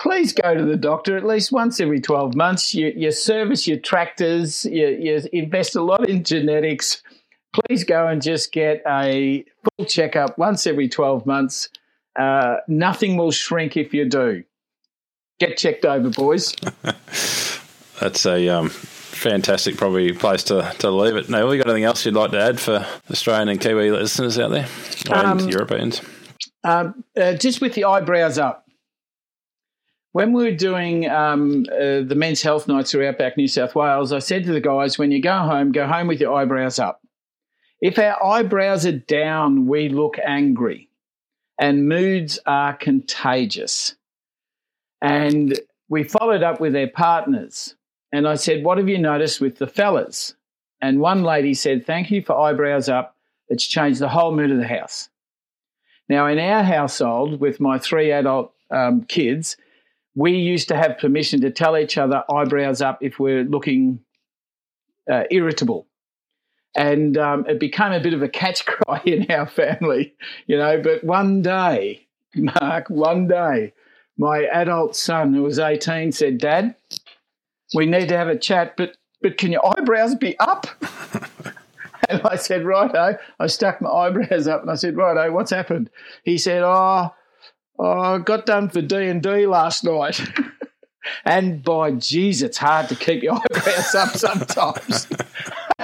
please 0.00 0.32
go 0.32 0.54
to 0.54 0.64
the 0.64 0.76
doctor 0.76 1.16
at 1.16 1.24
least 1.24 1.52
once 1.52 1.80
every 1.80 2.00
12 2.00 2.34
months. 2.34 2.74
You, 2.74 2.92
you 2.96 3.10
service 3.10 3.66
your 3.66 3.78
tractors, 3.78 4.64
you, 4.64 4.88
you 4.88 5.20
invest 5.32 5.76
a 5.76 5.82
lot 5.82 6.08
in 6.08 6.24
genetics. 6.24 7.02
Please 7.52 7.84
go 7.84 8.08
and 8.08 8.20
just 8.20 8.52
get 8.52 8.82
a 8.86 9.44
full 9.76 9.86
checkup 9.86 10.38
once 10.38 10.66
every 10.66 10.88
12 10.88 11.24
months 11.24 11.68
uh, 12.16 12.56
nothing 12.68 13.16
will 13.16 13.30
shrink 13.30 13.76
if 13.76 13.92
you 13.92 14.08
do. 14.08 14.44
Get 15.40 15.56
checked 15.56 15.84
over, 15.84 16.10
boys. 16.10 16.54
That's 18.00 18.26
a 18.26 18.48
um, 18.48 18.68
fantastic, 18.68 19.76
probably 19.76 20.12
place 20.12 20.44
to, 20.44 20.72
to 20.78 20.90
leave 20.90 21.16
it. 21.16 21.28
Now, 21.28 21.50
you 21.50 21.58
got 21.58 21.68
anything 21.68 21.84
else 21.84 22.04
you'd 22.04 22.14
like 22.14 22.30
to 22.32 22.40
add 22.40 22.60
for 22.60 22.86
Australian 23.10 23.48
and 23.48 23.60
Kiwi 23.60 23.90
listeners 23.90 24.38
out 24.38 24.50
there, 24.50 24.68
and 25.10 25.42
um, 25.42 25.48
Europeans? 25.48 26.00
Um, 26.62 27.04
uh, 27.16 27.34
just 27.34 27.60
with 27.60 27.74
the 27.74 27.84
eyebrows 27.84 28.38
up. 28.38 28.63
When 30.14 30.32
we 30.32 30.44
were 30.44 30.56
doing 30.56 31.10
um, 31.10 31.66
uh, 31.72 32.02
the 32.02 32.14
men's 32.14 32.40
health 32.40 32.68
nights 32.68 32.92
through 32.92 33.04
Outback 33.08 33.36
New 33.36 33.48
South 33.48 33.74
Wales, 33.74 34.12
I 34.12 34.20
said 34.20 34.44
to 34.44 34.52
the 34.52 34.60
guys, 34.60 34.96
when 34.96 35.10
you 35.10 35.20
go 35.20 35.36
home, 35.38 35.72
go 35.72 35.88
home 35.88 36.06
with 36.06 36.20
your 36.20 36.32
eyebrows 36.32 36.78
up. 36.78 37.02
If 37.80 37.98
our 37.98 38.24
eyebrows 38.24 38.86
are 38.86 38.92
down, 38.92 39.66
we 39.66 39.88
look 39.88 40.16
angry 40.24 40.88
and 41.58 41.88
moods 41.88 42.38
are 42.46 42.76
contagious. 42.76 43.96
And 45.02 45.58
we 45.88 46.04
followed 46.04 46.44
up 46.44 46.60
with 46.60 46.74
their 46.74 46.86
partners. 46.86 47.74
And 48.12 48.28
I 48.28 48.36
said, 48.36 48.62
What 48.62 48.78
have 48.78 48.88
you 48.88 48.98
noticed 48.98 49.40
with 49.40 49.58
the 49.58 49.66
fellas? 49.66 50.36
And 50.80 51.00
one 51.00 51.24
lady 51.24 51.54
said, 51.54 51.84
Thank 51.84 52.12
you 52.12 52.22
for 52.22 52.38
eyebrows 52.38 52.88
up. 52.88 53.16
It's 53.48 53.66
changed 53.66 53.98
the 53.98 54.08
whole 54.08 54.30
mood 54.30 54.52
of 54.52 54.58
the 54.58 54.68
house. 54.68 55.08
Now, 56.08 56.28
in 56.28 56.38
our 56.38 56.62
household, 56.62 57.40
with 57.40 57.58
my 57.58 57.78
three 57.80 58.12
adult 58.12 58.52
um, 58.70 59.02
kids, 59.06 59.56
we 60.14 60.32
used 60.32 60.68
to 60.68 60.76
have 60.76 60.98
permission 60.98 61.40
to 61.40 61.50
tell 61.50 61.76
each 61.76 61.98
other 61.98 62.22
eyebrows 62.30 62.80
up 62.80 62.98
if 63.00 63.18
we're 63.18 63.44
looking 63.44 64.00
uh, 65.10 65.24
irritable 65.30 65.86
and 66.76 67.16
um, 67.16 67.46
it 67.46 67.60
became 67.60 67.92
a 67.92 68.00
bit 68.00 68.14
of 68.14 68.22
a 68.22 68.28
catch 68.28 68.66
cry 68.66 69.00
in 69.06 69.30
our 69.30 69.46
family, 69.46 70.14
you 70.46 70.56
know. 70.56 70.80
But 70.80 71.04
one 71.04 71.42
day, 71.42 72.06
Mark, 72.34 72.90
one 72.90 73.28
day, 73.28 73.72
my 74.16 74.44
adult 74.52 74.96
son, 74.96 75.34
who 75.34 75.42
was 75.42 75.58
18, 75.58 76.12
said, 76.12 76.38
Dad, 76.38 76.74
we 77.74 77.86
need 77.86 78.08
to 78.08 78.16
have 78.16 78.28
a 78.28 78.38
chat, 78.38 78.76
but, 78.76 78.96
but 79.22 79.36
can 79.38 79.52
your 79.52 79.66
eyebrows 79.66 80.14
be 80.14 80.38
up? 80.38 80.66
and 82.08 82.22
I 82.24 82.36
said, 82.36 82.64
righto. 82.64 83.18
I 83.38 83.46
stuck 83.46 83.80
my 83.80 83.90
eyebrows 83.90 84.46
up 84.46 84.62
and 84.62 84.70
I 84.70 84.74
said, 84.74 84.96
righto, 84.96 85.32
what's 85.32 85.50
happened? 85.50 85.90
He 86.24 86.38
said, 86.38 86.62
oh, 86.64 87.12
Oh, 87.78 88.14
I 88.14 88.18
got 88.18 88.46
done 88.46 88.68
for 88.68 88.80
D&D 88.80 89.46
last 89.46 89.84
night. 89.84 90.20
and 91.24 91.62
by 91.62 91.92
geez, 91.92 92.42
it's 92.42 92.58
hard 92.58 92.88
to 92.88 92.94
keep 92.94 93.22
your 93.22 93.34
eyebrows 93.54 93.94
up 93.94 94.16
sometimes. 94.16 95.06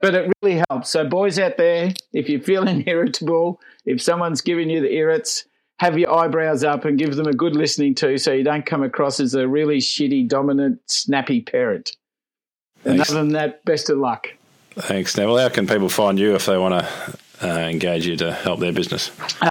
but 0.00 0.14
it 0.14 0.32
really 0.42 0.62
helps. 0.70 0.90
So, 0.90 1.06
boys 1.06 1.38
out 1.38 1.56
there, 1.56 1.92
if 2.12 2.28
you're 2.28 2.40
feeling 2.40 2.84
irritable, 2.86 3.60
if 3.84 4.00
someone's 4.00 4.40
giving 4.40 4.70
you 4.70 4.80
the 4.80 4.92
irrits, 4.92 5.44
have 5.78 5.98
your 5.98 6.12
eyebrows 6.12 6.64
up 6.64 6.84
and 6.84 6.98
give 6.98 7.16
them 7.16 7.26
a 7.26 7.32
good 7.32 7.54
listening 7.54 7.94
to 7.96 8.18
so 8.18 8.32
you 8.32 8.44
don't 8.44 8.66
come 8.66 8.82
across 8.82 9.20
as 9.20 9.34
a 9.34 9.46
really 9.46 9.78
shitty, 9.78 10.28
dominant, 10.28 10.80
snappy 10.86 11.40
parent. 11.40 11.96
And 12.84 13.00
other 13.00 13.14
than 13.14 13.30
that, 13.30 13.64
best 13.64 13.90
of 13.90 13.98
luck. 13.98 14.28
Thanks, 14.72 15.16
Neville. 15.16 15.38
How 15.38 15.48
can 15.48 15.66
people 15.66 15.88
find 15.88 16.18
you 16.18 16.34
if 16.34 16.46
they 16.46 16.56
want 16.56 16.74
to 16.74 17.18
uh, 17.42 17.46
engage 17.46 18.06
you 18.06 18.16
to 18.16 18.32
help 18.32 18.60
their 18.60 18.72
business? 18.72 19.10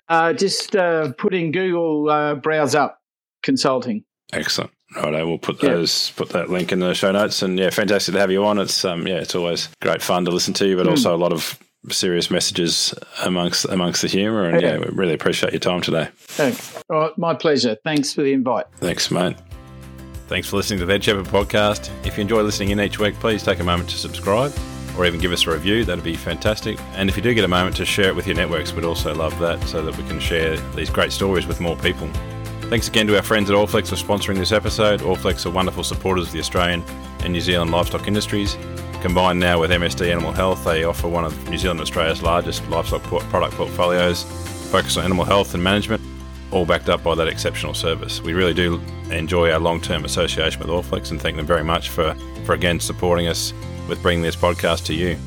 Uh, 0.09 0.33
just 0.33 0.75
uh, 0.75 1.11
put 1.13 1.33
in 1.33 1.51
Google 1.51 2.09
uh, 2.09 2.35
Brows 2.35 2.75
Up 2.75 2.99
Consulting. 3.43 4.03
Excellent. 4.33 4.71
Right, 4.95 5.23
we'll 5.23 5.37
put 5.37 5.59
those 5.59 6.11
put 6.11 6.29
that 6.29 6.49
link 6.49 6.71
in 6.71 6.79
the 6.79 6.93
show 6.93 7.11
notes, 7.11 7.41
and 7.41 7.59
yeah, 7.59 7.69
fantastic 7.71 8.13
to 8.13 8.19
have 8.19 8.31
you 8.31 8.45
on. 8.45 8.57
It's 8.57 8.85
um, 8.85 9.05
yeah, 9.05 9.15
it's 9.15 9.35
always 9.35 9.67
great 9.81 10.01
fun 10.01 10.23
to 10.25 10.31
listen 10.31 10.53
to 10.55 10.67
you, 10.67 10.77
but 10.77 10.87
mm. 10.87 10.91
also 10.91 11.13
a 11.13 11.17
lot 11.17 11.33
of 11.33 11.59
serious 11.89 12.31
messages 12.31 12.93
amongst 13.23 13.65
amongst 13.65 14.01
the 14.01 14.07
humour, 14.07 14.47
and 14.47 14.61
yeah, 14.61 14.73
yeah 14.73 14.77
we 14.79 14.85
really 14.87 15.13
appreciate 15.13 15.51
your 15.51 15.59
time 15.59 15.81
today. 15.81 16.07
Thanks. 16.15 16.81
All 16.89 16.99
right, 16.99 17.17
my 17.17 17.33
pleasure. 17.33 17.75
Thanks 17.83 18.13
for 18.13 18.21
the 18.21 18.31
invite. 18.31 18.65
Thanks, 18.77 19.11
mate. 19.11 19.35
Thanks 20.27 20.49
for 20.49 20.55
listening 20.55 20.79
to 20.79 20.85
the 20.85 20.93
Head 20.93 21.03
Shepherd 21.03 21.25
podcast. 21.25 21.89
If 22.05 22.17
you 22.17 22.21
enjoy 22.21 22.41
listening 22.41 22.69
in 22.69 22.79
each 22.79 22.97
week, 22.97 23.15
please 23.15 23.43
take 23.43 23.59
a 23.59 23.63
moment 23.63 23.89
to 23.89 23.97
subscribe 23.97 24.53
or 24.97 25.05
even 25.05 25.19
give 25.19 25.31
us 25.31 25.45
a 25.45 25.51
review. 25.51 25.85
That'd 25.85 26.03
be 26.03 26.15
fantastic. 26.15 26.79
And 26.93 27.09
if 27.09 27.15
you 27.15 27.23
do 27.23 27.33
get 27.33 27.43
a 27.43 27.47
moment 27.47 27.75
to 27.77 27.85
share 27.85 28.09
it 28.09 28.15
with 28.15 28.27
your 28.27 28.35
networks, 28.35 28.73
we'd 28.73 28.85
also 28.85 29.13
love 29.13 29.37
that 29.39 29.61
so 29.63 29.83
that 29.83 29.95
we 29.97 30.03
can 30.07 30.19
share 30.19 30.57
these 30.71 30.89
great 30.89 31.11
stories 31.11 31.45
with 31.45 31.59
more 31.59 31.75
people. 31.77 32.09
Thanks 32.69 32.87
again 32.89 33.07
to 33.07 33.15
our 33.15 33.23
friends 33.23 33.49
at 33.49 33.55
Allflex 33.55 33.89
for 33.89 33.95
sponsoring 33.95 34.35
this 34.35 34.51
episode. 34.51 34.99
Allflex 35.01 35.45
are 35.45 35.51
wonderful 35.51 35.83
supporters 35.83 36.27
of 36.27 36.33
the 36.33 36.39
Australian 36.39 36.83
and 37.21 37.31
New 37.31 37.39
Zealand 37.39 37.71
livestock 37.71 38.07
industries. 38.07 38.57
Combined 39.01 39.39
now 39.39 39.59
with 39.59 39.71
MSD 39.71 40.11
Animal 40.11 40.33
Health, 40.33 40.65
they 40.65 40.83
offer 40.83 41.07
one 41.07 41.23
of 41.23 41.49
New 41.49 41.57
Zealand 41.57 41.79
and 41.79 41.87
Australia's 41.87 42.21
largest 42.23 42.67
livestock 42.67 43.03
product 43.03 43.53
portfolios, 43.53 44.23
focused 44.71 44.97
on 44.97 45.05
animal 45.05 45.23
health 45.23 45.53
and 45.53 45.63
management, 45.63 46.01
all 46.51 46.65
backed 46.65 46.89
up 46.89 47.03
by 47.03 47.15
that 47.15 47.27
exceptional 47.27 47.73
service. 47.73 48.21
We 48.21 48.33
really 48.33 48.53
do 48.53 48.81
enjoy 49.11 49.51
our 49.51 49.59
long 49.59 49.79
term 49.79 50.03
association 50.03 50.59
with 50.59 50.69
Allflex 50.69 51.11
and 51.11 51.21
thank 51.21 51.37
them 51.37 51.45
very 51.45 51.63
much 51.63 51.89
for, 51.89 52.15
for 52.43 52.53
again 52.53 52.79
supporting 52.79 53.27
us 53.27 53.53
with 53.87 54.01
bringing 54.01 54.23
this 54.23 54.35
podcast 54.35 54.85
to 54.85 54.93
you. 54.93 55.17